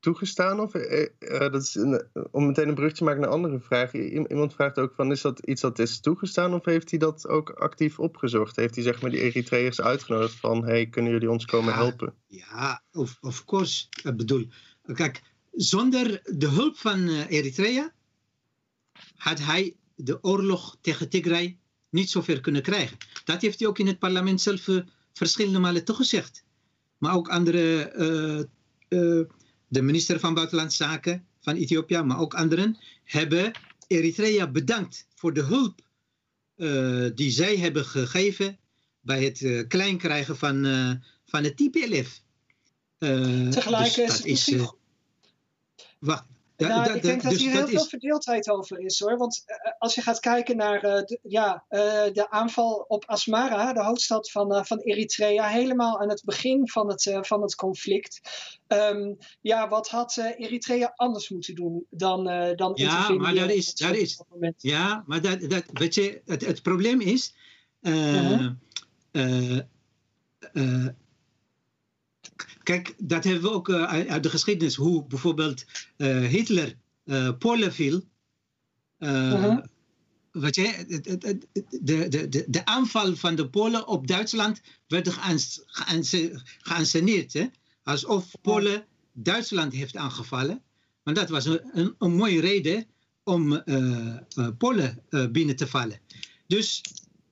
[0.04, 0.60] toegestaan?
[0.60, 3.60] Of, eh, uh, dat is een, om meteen een brug te maken naar een andere
[3.60, 3.94] vraag.
[3.94, 7.50] Iemand vraagt ook van, is dat iets dat is toegestaan of heeft hij dat ook
[7.50, 8.56] actief opgezocht?
[8.56, 12.14] Heeft hij zeg maar die Eritreërs uitgenodigd van, hey, kunnen jullie ons komen helpen?
[12.28, 13.86] Ja, of, of course.
[14.04, 14.48] Ik bedoel,
[14.94, 17.94] kijk, zonder de hulp van uh, Eritrea
[19.16, 21.58] had hij de oorlog tegen Tigray
[21.90, 22.98] niet zover kunnen krijgen.
[23.26, 24.82] Dat heeft hij ook in het parlement zelf uh,
[25.14, 26.44] verschillende malen toegezegd
[27.04, 27.94] maar ook andere,
[28.90, 29.26] uh, uh,
[29.74, 33.52] de minister van Buitenlandse Zaken van Ethiopië, maar ook anderen, hebben
[33.88, 35.82] Eritrea bedankt voor de hulp
[36.58, 38.58] uh, die zij hebben gegeven
[39.02, 40.64] bij het klein krijgen van,
[41.26, 42.22] van het TPLF.
[42.98, 44.74] Tegelijk dus is het
[46.00, 46.26] Wacht,
[46.58, 49.18] nou, ik denk dat dus hier heel veel verdeeldheid over is hoor.
[49.18, 51.80] Want uh, als je gaat kijken naar uh, de, ja, uh,
[52.14, 57.18] de aanval op Asmara, de hoofdstad van, van Eritrea, helemaal aan het begin van het,
[57.22, 58.22] van het conflict.
[58.68, 62.24] Um, ja, wat had Eritrea anders moeten doen dan,
[62.56, 64.24] dan ja, maar dat is, dat is,
[64.58, 67.36] Ja, maar dat, dat, weet je, het, het probleem is.
[67.82, 68.50] -huh.
[72.64, 75.66] Kijk, dat hebben we ook uh, uit de geschiedenis, hoe bijvoorbeeld
[75.98, 76.76] uh, Hitler
[77.06, 78.04] uh, Polen viel.
[78.98, 79.58] -huh.
[80.32, 80.86] Weet je,
[81.82, 85.10] de, de, de, de, aanval van de Polen op Duitsland werd
[86.58, 87.34] geanceneerd.
[87.34, 87.46] Hè?
[87.84, 90.62] Alsof Polen Duitsland heeft aangevallen.
[91.04, 92.86] Maar dat was een, een, een mooie reden
[93.24, 93.64] om
[94.58, 96.00] Polen binnen te vallen.
[96.48, 96.82] Dus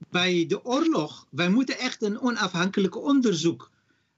[0.10, 3.71] bij de oorlog, wij moeten echt een onafhankelijk onderzoek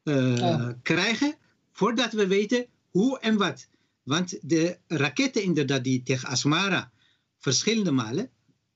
[0.03, 1.35] uh, krijgen
[1.71, 3.67] voordat we weten hoe en wat.
[4.03, 6.91] Want de raketten inderdaad die tegen Asmara
[7.37, 8.29] verschillende malen,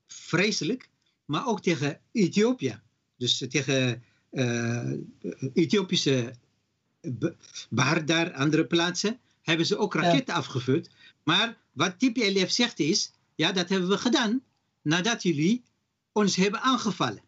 [0.07, 0.89] vreselijk,
[1.25, 2.80] maar ook tegen Ethiopië.
[3.17, 4.91] Dus tegen uh,
[5.53, 6.34] Ethiopische
[7.69, 10.39] Bahardar, andere plaatsen, hebben ze ook raketten ja.
[10.39, 10.89] afgevuurd.
[11.23, 14.41] Maar wat TPLF zegt is, ja dat hebben we gedaan
[14.82, 15.63] nadat jullie
[16.11, 17.23] ons hebben aangevallen.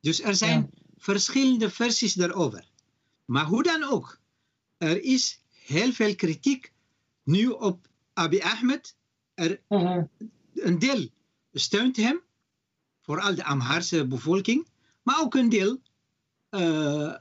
[0.00, 0.80] Dus er zijn ja.
[0.98, 2.64] verschillende versies daarover.
[3.26, 4.20] Maar hoe dan ook,
[4.76, 6.72] er is heel veel kritiek
[7.22, 8.96] nu op Abiy Ahmed.
[9.34, 10.04] Er, uh-huh.
[10.54, 11.08] Een deel
[11.52, 12.20] steunt hem,
[13.02, 14.66] vooral de Amhaarse bevolking,
[15.02, 15.80] maar ook een deel
[16.50, 17.14] uh,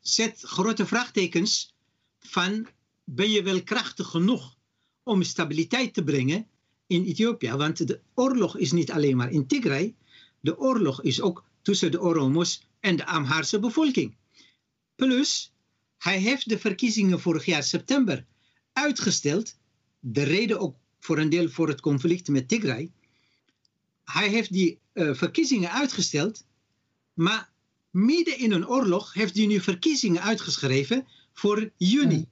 [0.00, 1.74] zet grote vraagtekens
[2.18, 2.66] van
[3.04, 4.56] ben je wel krachtig genoeg
[5.02, 6.46] om stabiliteit te brengen
[6.86, 7.50] in Ethiopië?
[7.50, 9.94] Want de oorlog is niet alleen maar in Tigray,
[10.40, 14.16] de oorlog is ook tussen de Oromos en de Amhaarse bevolking.
[14.98, 15.52] Plus,
[15.98, 18.26] hij heeft de verkiezingen vorig jaar september
[18.72, 19.56] uitgesteld.
[20.00, 22.92] De reden ook voor een deel voor het conflict met Tigray.
[24.04, 26.44] Hij heeft die uh, verkiezingen uitgesteld,
[27.14, 27.52] maar
[27.90, 32.26] midden in een oorlog heeft hij nu verkiezingen uitgeschreven voor juni.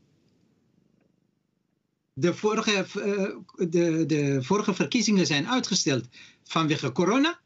[2.13, 6.09] De vorige, uh, de, de vorige verkiezingen zijn uitgesteld
[6.45, 7.41] vanwege corona,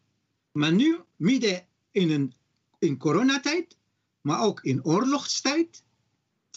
[0.52, 2.34] maar nu midden in een
[2.78, 3.76] in coronatijd
[4.20, 5.82] maar ook in oorlogstijd,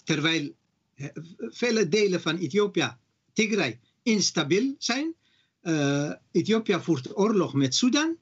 [0.03, 0.55] terwijl
[0.95, 1.07] eh,
[1.37, 2.97] vele delen van Ethiopië,
[3.33, 5.15] Tigray, instabiel zijn.
[5.61, 8.17] Uh, Ethiopië voert oorlog met Sudan,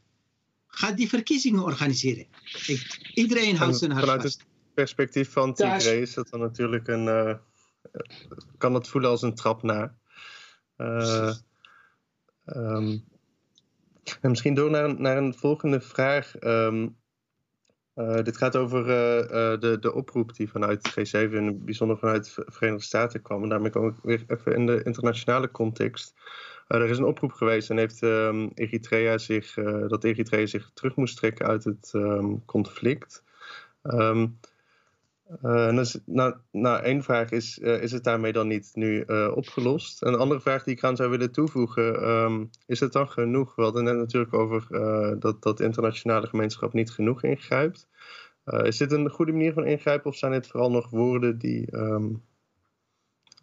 [0.67, 2.27] gaat die verkiezingen organiseren.
[2.67, 4.39] Ik, iedereen houdt zijn hart Vanuit vast.
[4.39, 7.05] het perspectief van Tigray is dat dan natuurlijk een...
[7.05, 7.33] Uh,
[8.57, 9.95] kan dat voelen als een trap na.
[10.77, 11.33] Uh,
[12.45, 13.03] um,
[14.21, 16.41] en misschien door naar, naar een volgende vraag.
[16.43, 16.97] Um,
[17.95, 22.35] uh, dit gaat over uh, uh, de, de oproep die vanuit G7 en bijzonder vanuit
[22.35, 23.43] de Verenigde Staten kwam.
[23.43, 26.13] En daarmee kom ik weer even in de internationale context.
[26.67, 29.53] er is een oproep geweest en heeft um, Eritrea zich,
[29.87, 33.23] dat Eritrea zich terug moest trekken uit het um, conflict.
[33.83, 34.39] Um,
[35.43, 35.83] uh,
[36.51, 40.01] nou, één vraag is, uh, is het daarmee dan niet nu uh, opgelost?
[40.01, 43.55] En een andere vraag die ik aan zou willen toevoegen, um, is het dan genoeg?
[43.55, 44.67] We hadden net natuurlijk over
[45.19, 47.87] dat, dat de internationale gemeenschap niet genoeg ingrijpt.
[48.45, 52.23] is dit een goede manier van ingrijpen of zijn dit vooral nog woorden die, um,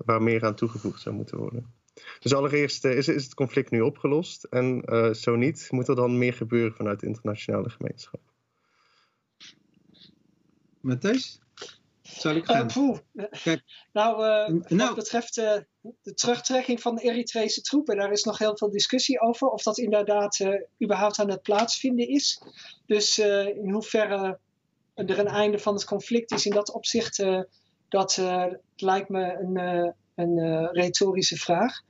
[0.04, 1.72] waar meer aan toegevoegd zou moeten worden?
[2.20, 4.44] Dus allereerst, is, is het conflict nu opgelost?
[4.44, 4.82] En
[5.14, 8.20] zo niet, moet er dan meer gebeuren vanuit de internationale gemeenschap?
[10.80, 11.40] Matthijs?
[12.16, 12.70] Zal ik gaan?
[12.76, 14.94] Uh, Kijk, nou, uh, wat nou.
[14.94, 15.56] betreft uh,
[16.02, 19.78] de terugtrekking van de Eritrese troepen, daar is nog heel veel discussie over of dat
[19.78, 20.44] inderdaad
[20.82, 22.42] überhaupt aan het plaatsvinden is.
[22.86, 24.38] Dus in hoeverre
[24.94, 27.24] er een einde van het conflict is in dat opzicht,
[27.88, 28.20] dat
[28.76, 31.80] lijkt me een, een retorische vraag.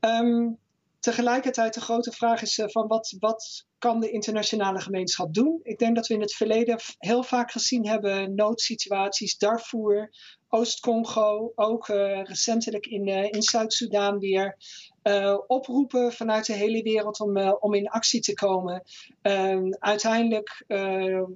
[0.00, 0.58] Um,
[1.00, 5.60] tegelijkertijd de grote vraag is van wat, wat kan de internationale gemeenschap doen?
[5.62, 10.10] Ik denk dat we in het verleden heel vaak gezien hebben noodsituaties, Darfur,
[10.48, 14.56] Oost-Congo, ook uh, recentelijk in, uh, in Zuid-Soedan weer.
[15.02, 18.82] Uh, oproepen vanuit de hele wereld om, om in actie te komen.
[19.22, 20.64] Ehm, uiteindelijk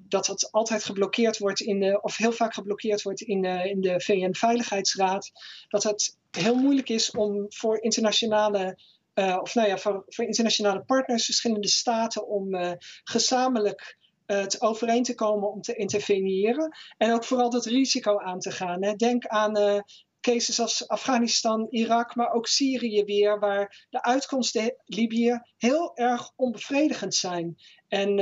[0.08, 4.00] dat dat altijd geblokkeerd wordt, in de, of heel vaak geblokkeerd wordt in, in de
[4.00, 5.30] VN-veiligheidsraad.
[5.68, 8.78] Dat het heel moeilijk is om voor internationale
[9.18, 12.72] uh, of nou ja, voor, voor, internationale partners, verschillende staten, om uh,
[13.04, 13.96] gezamenlijk
[14.26, 16.76] het overeen te komen om te interveneren.
[16.96, 18.84] En ook vooral dat risico aan te gaan.
[18.84, 18.92] Hè.
[18.92, 19.82] Denk aan
[20.20, 27.14] cases als Afghanistan, Irak, maar ook Syrië weer, waar de uitkomsten Libië heel erg onbevredigend
[27.14, 27.56] zijn.
[27.88, 28.16] En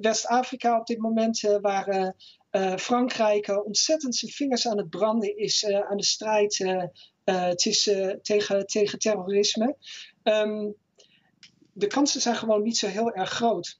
[0.00, 2.14] West-Afrika op dit moment, waar
[2.76, 6.64] Frankrijk ontzettend zijn vingers aan het branden is aan de strijd
[7.54, 7.90] is,
[8.22, 9.76] tegen, tegen terrorisme.
[10.22, 10.74] Um,
[11.72, 13.78] de kansen zijn gewoon niet zo heel erg groot.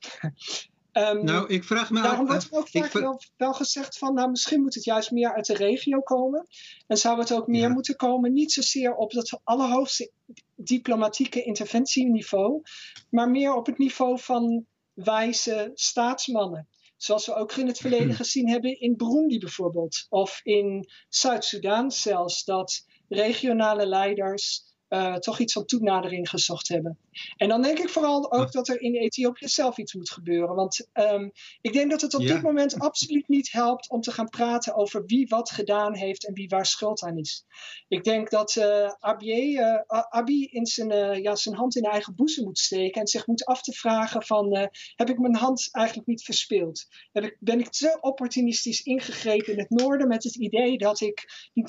[0.93, 4.31] Um, nou, ik vraag me Daarom wordt er ook vaak wel, wel, gezegd van, nou,
[4.31, 6.47] misschien moet het juist meer uit de regio komen.
[6.87, 10.11] En zou het ook meer moeten komen, niet zozeer op het allerhoogste
[10.55, 12.63] diplomatieke interventieniveau,
[13.11, 16.69] maar meer op het niveau van wijze staatsmannen.
[16.97, 22.45] Zoals we ook in het verleden gezien hebben in Burundi bijvoorbeeld, of in Zuid-Soedan zelfs,
[22.45, 26.99] dat regionale leiders uh, toch iets van toenadering gezocht hebben.
[27.37, 30.55] En dan denk ik vooral ook dat er in Ethiopië zelf iets moet gebeuren.
[30.55, 34.29] Want um, ik denk dat het op dit moment absoluut niet helpt om te gaan
[34.29, 37.45] praten over wie wat gedaan heeft en wie waar schuld aan is.
[37.89, 39.79] Ik denk dat uh, Abiy, uh,
[40.09, 43.63] Abiy in zijn, ja, zijn hand in eigen boezem moet steken en zich moet af
[43.63, 44.57] te vragen van
[44.95, 46.87] heb ik mijn hand eigenlijk niet verspeeld?
[47.13, 51.51] Heb ik, ben ik te opportunistisch ingegrepen in het noorden met het idee dat ik
[51.53, 51.65] die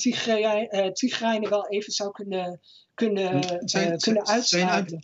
[0.93, 2.61] Tigrijnen wel even zou kunnen
[2.93, 5.03] kunnen, zijn, uh, kunnen uitschakelen.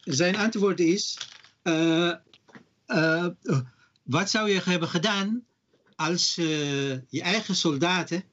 [0.00, 1.18] Zijn, antwoord is:
[1.62, 2.12] uh,
[2.86, 3.26] uh,
[4.02, 5.44] wat zou je hebben gedaan
[5.96, 8.24] als je eigen soldaten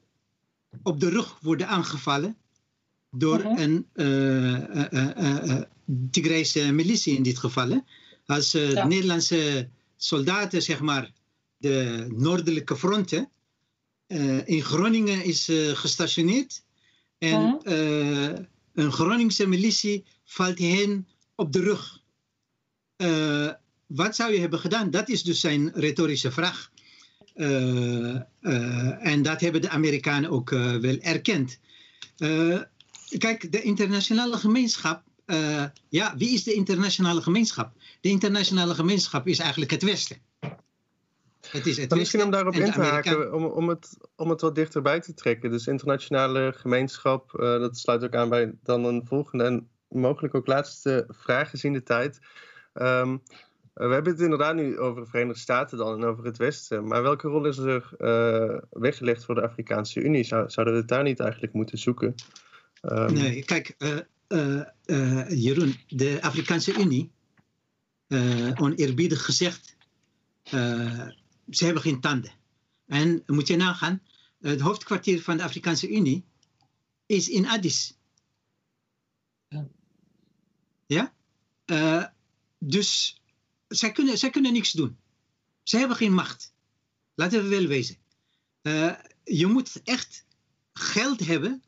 [0.82, 2.36] op de rug worden aangevallen
[3.10, 3.60] door -huh.
[3.60, 3.86] een
[6.10, 7.84] Tigreese militie in dit geval?
[8.26, 8.86] Als ja.
[8.86, 11.12] Nederlandse soldaten, zeg maar,
[11.56, 13.28] de noordelijke fronten
[14.44, 16.62] in Groningen is gestationeerd.
[17.18, 22.02] En -huh een Groningse militie valt hen op de rug.
[22.96, 23.50] Uh,
[23.86, 24.90] wat zou je hebben gedaan?
[24.90, 26.70] Dat is dus zijn retorische vraag.
[27.34, 31.58] Uh, uh, en dat hebben de Amerikanen ook wel erkend.
[33.18, 35.02] kijk, de internationale gemeenschap.
[35.88, 37.72] ja, wie is de internationale gemeenschap?
[38.00, 40.18] De internationale gemeenschap is eigenlijk het Westen.
[41.54, 44.54] Het is het misschien om daarop in te haken, om, om, het, om het wat
[44.54, 45.50] dichterbij te trekken.
[45.50, 50.46] Dus internationale gemeenschap, uh, dat sluit ook aan bij dan een volgende en mogelijk ook
[50.46, 52.18] laatste vraag gezien de tijd.
[52.74, 53.22] Um,
[53.74, 56.86] we hebben het inderdaad nu over de Verenigde Staten dan en over het Westen.
[56.86, 60.24] Maar welke rol is er uh, weggelegd voor de Afrikaanse Unie?
[60.24, 62.14] Zou, zouden we het daar niet eigenlijk moeten zoeken?
[62.82, 63.74] Um, nee, kijk,
[64.28, 67.12] uh, Jeroen, de Afrikaanse Unie,
[68.54, 69.76] oneerbiedig gezegd,
[71.50, 72.32] ze hebben geen tanden.
[72.86, 74.02] En moet je nagaan,
[74.40, 76.24] het hoofdkwartier van de Afrikaanse Unie
[77.06, 77.98] is in Addis.
[79.48, 79.68] Ja?
[80.86, 81.14] ja?
[81.66, 82.04] Uh,
[82.58, 83.20] dus
[83.68, 84.98] zij kunnen, zij kunnen niks doen.
[85.62, 86.52] Ze hebben geen macht.
[87.14, 87.96] Laten we wel wezen.
[88.62, 88.92] Uh,
[89.24, 90.26] je moet echt
[90.72, 91.62] geld hebben.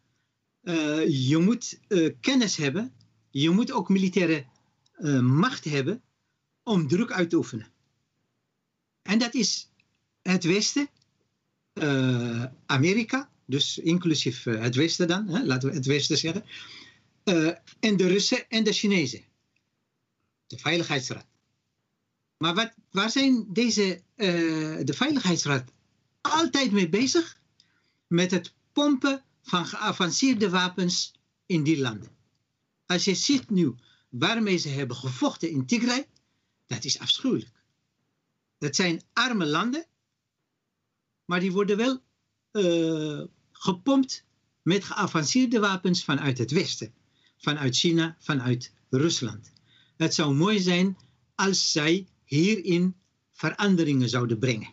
[0.62, 1.80] Uh, je moet
[2.20, 2.94] kennis hebben.
[3.30, 4.46] Je moet ook militaire
[5.20, 6.02] macht hebben
[6.62, 7.72] om druk uit te oefenen.
[9.06, 9.70] En dat is
[10.22, 10.88] het Westen,
[11.74, 16.44] uh, Amerika, dus inclusief uh, het Westen dan, hè, laten we het Westen zeggen,
[17.24, 17.46] uh,
[17.80, 19.24] en de Russen en de Chinezen.
[20.46, 21.26] De Veiligheidsraad.
[22.38, 25.72] Maar wat, waar zijn deze, de Veiligheidsraad
[26.20, 27.40] altijd mee bezig?
[28.06, 31.12] Met het pompen van geavanceerde wapens
[31.46, 32.16] in die landen.
[32.86, 33.74] Als je ziet nu
[34.08, 36.06] waarmee ze hebben gevochten in Tigray,
[36.66, 37.55] dat is afschuwelijk.
[38.58, 39.86] Dat zijn arme landen,
[41.24, 42.02] maar die worden wel
[42.52, 44.24] uh, gepompt
[44.62, 46.94] met geavanceerde wapens vanuit het Westen,
[47.36, 49.52] vanuit China, vanuit Rusland.
[49.96, 50.96] Het zou mooi zijn
[51.34, 52.96] als zij hierin
[53.32, 54.72] veranderingen zouden brengen.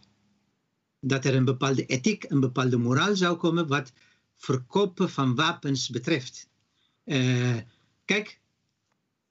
[0.99, 3.93] Dat er een bepaalde ethiek, een bepaalde moraal zou komen wat
[4.35, 6.49] verkopen van wapens betreft.
[7.05, 7.57] Uh,
[8.05, 8.39] kijk,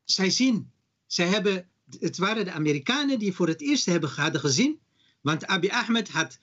[0.05, 0.71] zij zien,
[1.07, 1.69] zij hebben
[2.01, 4.81] het waren de Amerikanen die voor het eerst hebben, hadden gezien,
[5.21, 6.39] want Abiy Ahmed had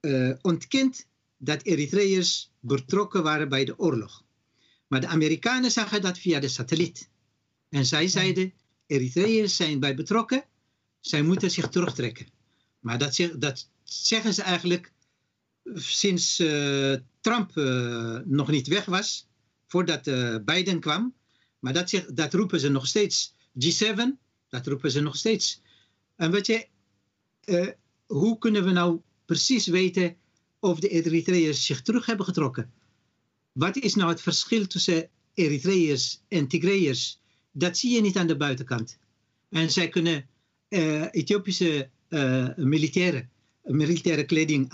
[0.00, 4.24] uh, ontkend dat Eritreërs betrokken waren bij de oorlog.
[4.86, 7.08] Maar de Amerikanen zagen dat via de satelliet.
[7.68, 8.52] En zij zeiden,
[8.86, 10.44] Eritreërs zijn bij betrokken,
[11.00, 12.26] zij moeten zich terugtrekken.
[12.80, 14.92] Maar dat, dat zeggen ze eigenlijk
[15.74, 19.28] sinds uh, Trump uh, nog niet weg was,
[19.66, 20.04] voordat
[20.44, 21.14] Biden kwam.
[21.58, 23.34] Maar dat, dat roepen ze nog steeds.
[23.64, 24.21] G7,
[24.52, 25.60] dat roepen ze nog steeds.
[26.16, 26.66] En weet je,
[27.44, 27.68] uh,
[28.06, 30.16] hoe kunnen we nou precies weten
[30.60, 32.72] of de Eritreërs zich terug hebben getrokken?
[33.52, 37.20] Wat is nou het verschil tussen Eritreërs en Tigreërs?
[37.52, 38.98] Dat zie je niet aan de buitenkant.
[39.48, 40.26] En zij kunnen
[40.68, 42.48] uh, Ethiopische uh,
[43.64, 44.70] militaire kleding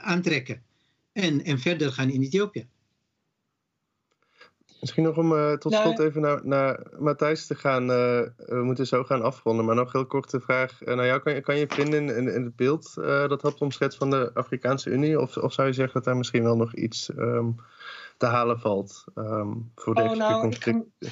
[0.00, 0.62] aantrekken
[1.12, 2.66] en, en verder gaan in Ethiopië.
[4.80, 7.82] Misschien nog om uh, tot slot even naar, naar Matthijs te gaan.
[7.82, 9.64] Uh, we moeten zo gaan afronden.
[9.64, 11.20] Maar nog heel korte vraag uh, naar jou.
[11.20, 12.94] Kan je, kan je vinden in, in het beeld
[13.28, 15.20] dat had omschets van de Afrikaanse Unie?
[15.20, 17.56] Of, of zou je zeggen dat daar misschien wel nog iets um,
[18.16, 20.92] te halen valt um, voor oh, deze nou, conflicten?
[20.98, 21.10] Ik kan,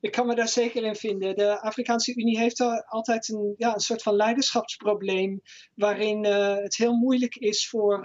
[0.00, 1.36] ik kan me daar zeker in vinden.
[1.36, 5.40] De Afrikaanse Unie heeft altijd een, ja, een soort van leiderschapsprobleem.
[5.74, 8.04] Waarin het heel moeilijk is voor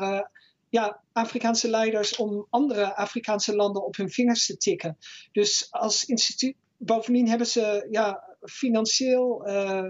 [0.71, 4.97] ja, Afrikaanse leiders om andere Afrikaanse landen op hun vingers te tikken.
[5.31, 9.83] Dus als instituut, bovendien hebben ze ja, financieel uh,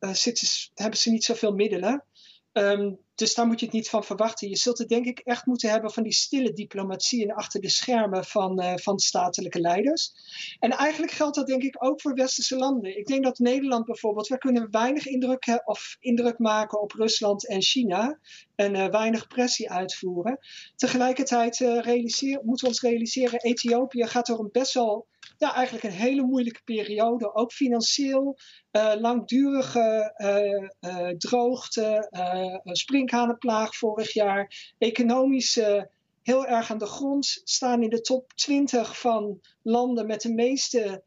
[0.00, 2.04] uh, zitten, hebben ze niet zoveel middelen.
[2.52, 4.48] Um, dus daar moet je het niet van verwachten.
[4.48, 7.68] Je zult het denk ik echt moeten hebben van die stille diplomatie en achter de
[7.68, 10.12] schermen van, uh, van statelijke leiders.
[10.58, 12.98] En eigenlijk geldt dat denk ik ook voor westerse landen.
[12.98, 17.62] Ik denk dat Nederland bijvoorbeeld, we kunnen weinig indruk, of indruk maken op Rusland en
[17.62, 18.18] China
[18.54, 20.38] en uh, weinig pressie uitvoeren.
[20.76, 25.06] Tegelijkertijd moeten we ons realiseren, Ethiopië gaat door een best wel
[25.38, 27.34] ja, eigenlijk een hele moeilijke periode.
[27.34, 28.38] Ook financieel,
[29.00, 30.14] langdurige
[31.18, 32.08] droogte,
[33.02, 34.74] sprinkhanenplaag vorig jaar.
[34.78, 35.60] Economisch
[36.22, 37.40] heel erg aan de grond.
[37.44, 41.02] Staan in de top 20 van landen met de meeste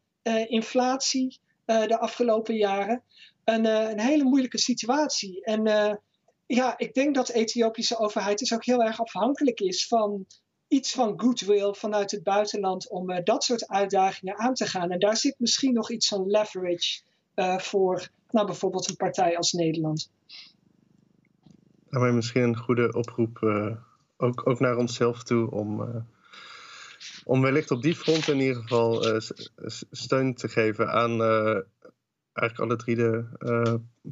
[0.48, 3.02] inflatie de afgelopen jaren.
[3.44, 5.44] Een, een, hele moeilijke situatie.
[5.44, 5.62] En
[6.46, 10.26] ja, ik denk dat de Ethiopische overheid dus ook heel erg afhankelijk is van
[10.68, 14.90] iets van goodwill vanuit het buitenland om dat soort uitdagingen aan te gaan.
[14.90, 17.00] En daar zit misschien nog iets van leverage
[17.56, 20.10] voor nou, bijvoorbeeld een partij als Nederland.
[21.90, 23.76] Daarmee misschien een goede oproep uh,
[24.16, 26.04] ook, ook naar onszelf toe om,
[27.24, 29.20] om wellicht op die front in ieder geval
[29.90, 31.20] steun te geven aan
[32.32, 33.24] eigenlijk alle drie de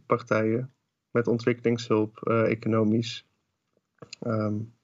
[0.06, 0.72] partijen
[1.10, 3.26] met ontwikkelingshulp, economisch.
[4.26, 4.74] Um,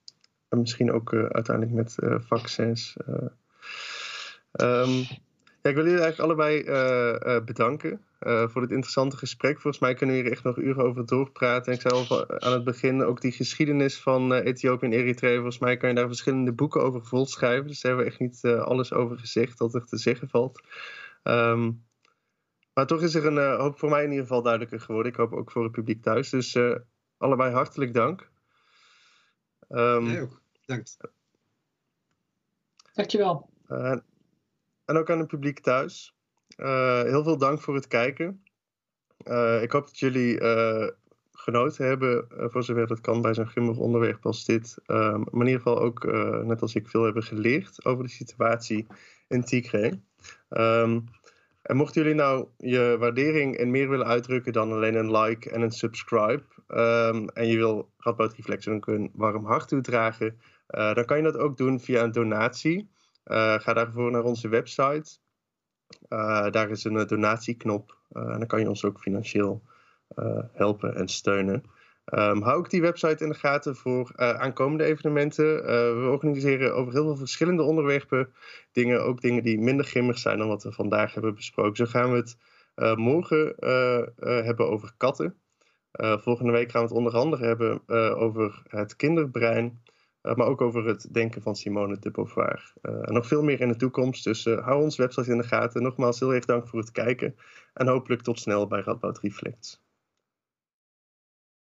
[0.49, 2.97] en misschien ook uiteindelijk met vaccins.
[4.53, 5.07] Um,
[5.63, 6.65] ja, ik wil jullie eigenlijk allebei
[7.45, 9.61] bedanken voor dit interessante gesprek.
[9.61, 11.73] Volgens mij kunnen we hier echt nog uren over doorpraten.
[11.73, 15.35] ik zei al aan het begin ook die geschiedenis van Ethiopië en Eritrea.
[15.35, 17.67] Volgens mij kan je daar verschillende boeken over volschrijven.
[17.67, 20.61] Dus daar hebben we echt niet alles over gezegd dat er te zeggen valt.
[21.23, 21.85] Um,
[22.75, 25.13] maar toch is er een hoop voor mij in ieder geval duidelijker geworden.
[25.13, 26.31] Ik hoop ook voor het publiek thuis.
[26.31, 26.59] Dus
[27.19, 28.31] allebei hartelijk dank.
[29.69, 30.41] Um, Jij ook.
[30.67, 30.87] Dank.
[32.93, 33.49] Dankjewel.
[34.91, 36.15] En ook aan het publiek thuis.
[36.57, 38.45] Uh, heel veel dank voor het kijken.
[39.25, 40.41] Uh, ik hoop dat jullie
[41.33, 44.77] genoten hebben, voor zover dat kan bij zo'n grimmig onderwerp als dit.
[44.87, 46.05] Um, maar in ieder geval ook,
[46.45, 48.87] net als ik, veel hebben geleerd over de situatie
[49.29, 50.01] in Tigray.
[50.49, 51.05] Um,
[51.63, 55.61] en mochten jullie nou je waardering en meer willen uitdrukken dan alleen een like en
[55.61, 61.05] een subscribe, um, en je wil Radboud Reflex ook een warm hart toedragen, uh, dan
[61.05, 62.89] kan je dat ook doen via een donatie.
[63.25, 65.19] Uh, ga daarvoor naar onze website.
[66.09, 69.63] Uh, daar is een donatieknop en dan kan je ons ook financieel
[70.53, 71.63] helpen en steunen.
[72.15, 75.65] Um, hou ook die website in de gaten voor aankomende evenementen.
[76.03, 78.33] we organiseren over heel veel verschillende onderwerpen
[78.73, 81.77] dingen, ook dingen die minder grimmig zijn dan wat we vandaag hebben besproken.
[81.77, 82.37] Zo gaan we het
[82.99, 83.55] morgen
[84.45, 85.41] hebben over katten.
[85.93, 89.83] volgende week gaan we het onder andere hebben over het kinderbrein.
[90.23, 92.73] Uh, maar ook over het denken van Simone de Beauvoir.
[92.83, 94.25] Uh, nog veel meer in de toekomst.
[94.25, 95.83] Dus uh, hou ons website in de gaten.
[95.83, 97.37] Nogmaals heel erg dank voor het kijken.
[97.75, 99.83] En hopelijk tot snel bij Radboud Reflects.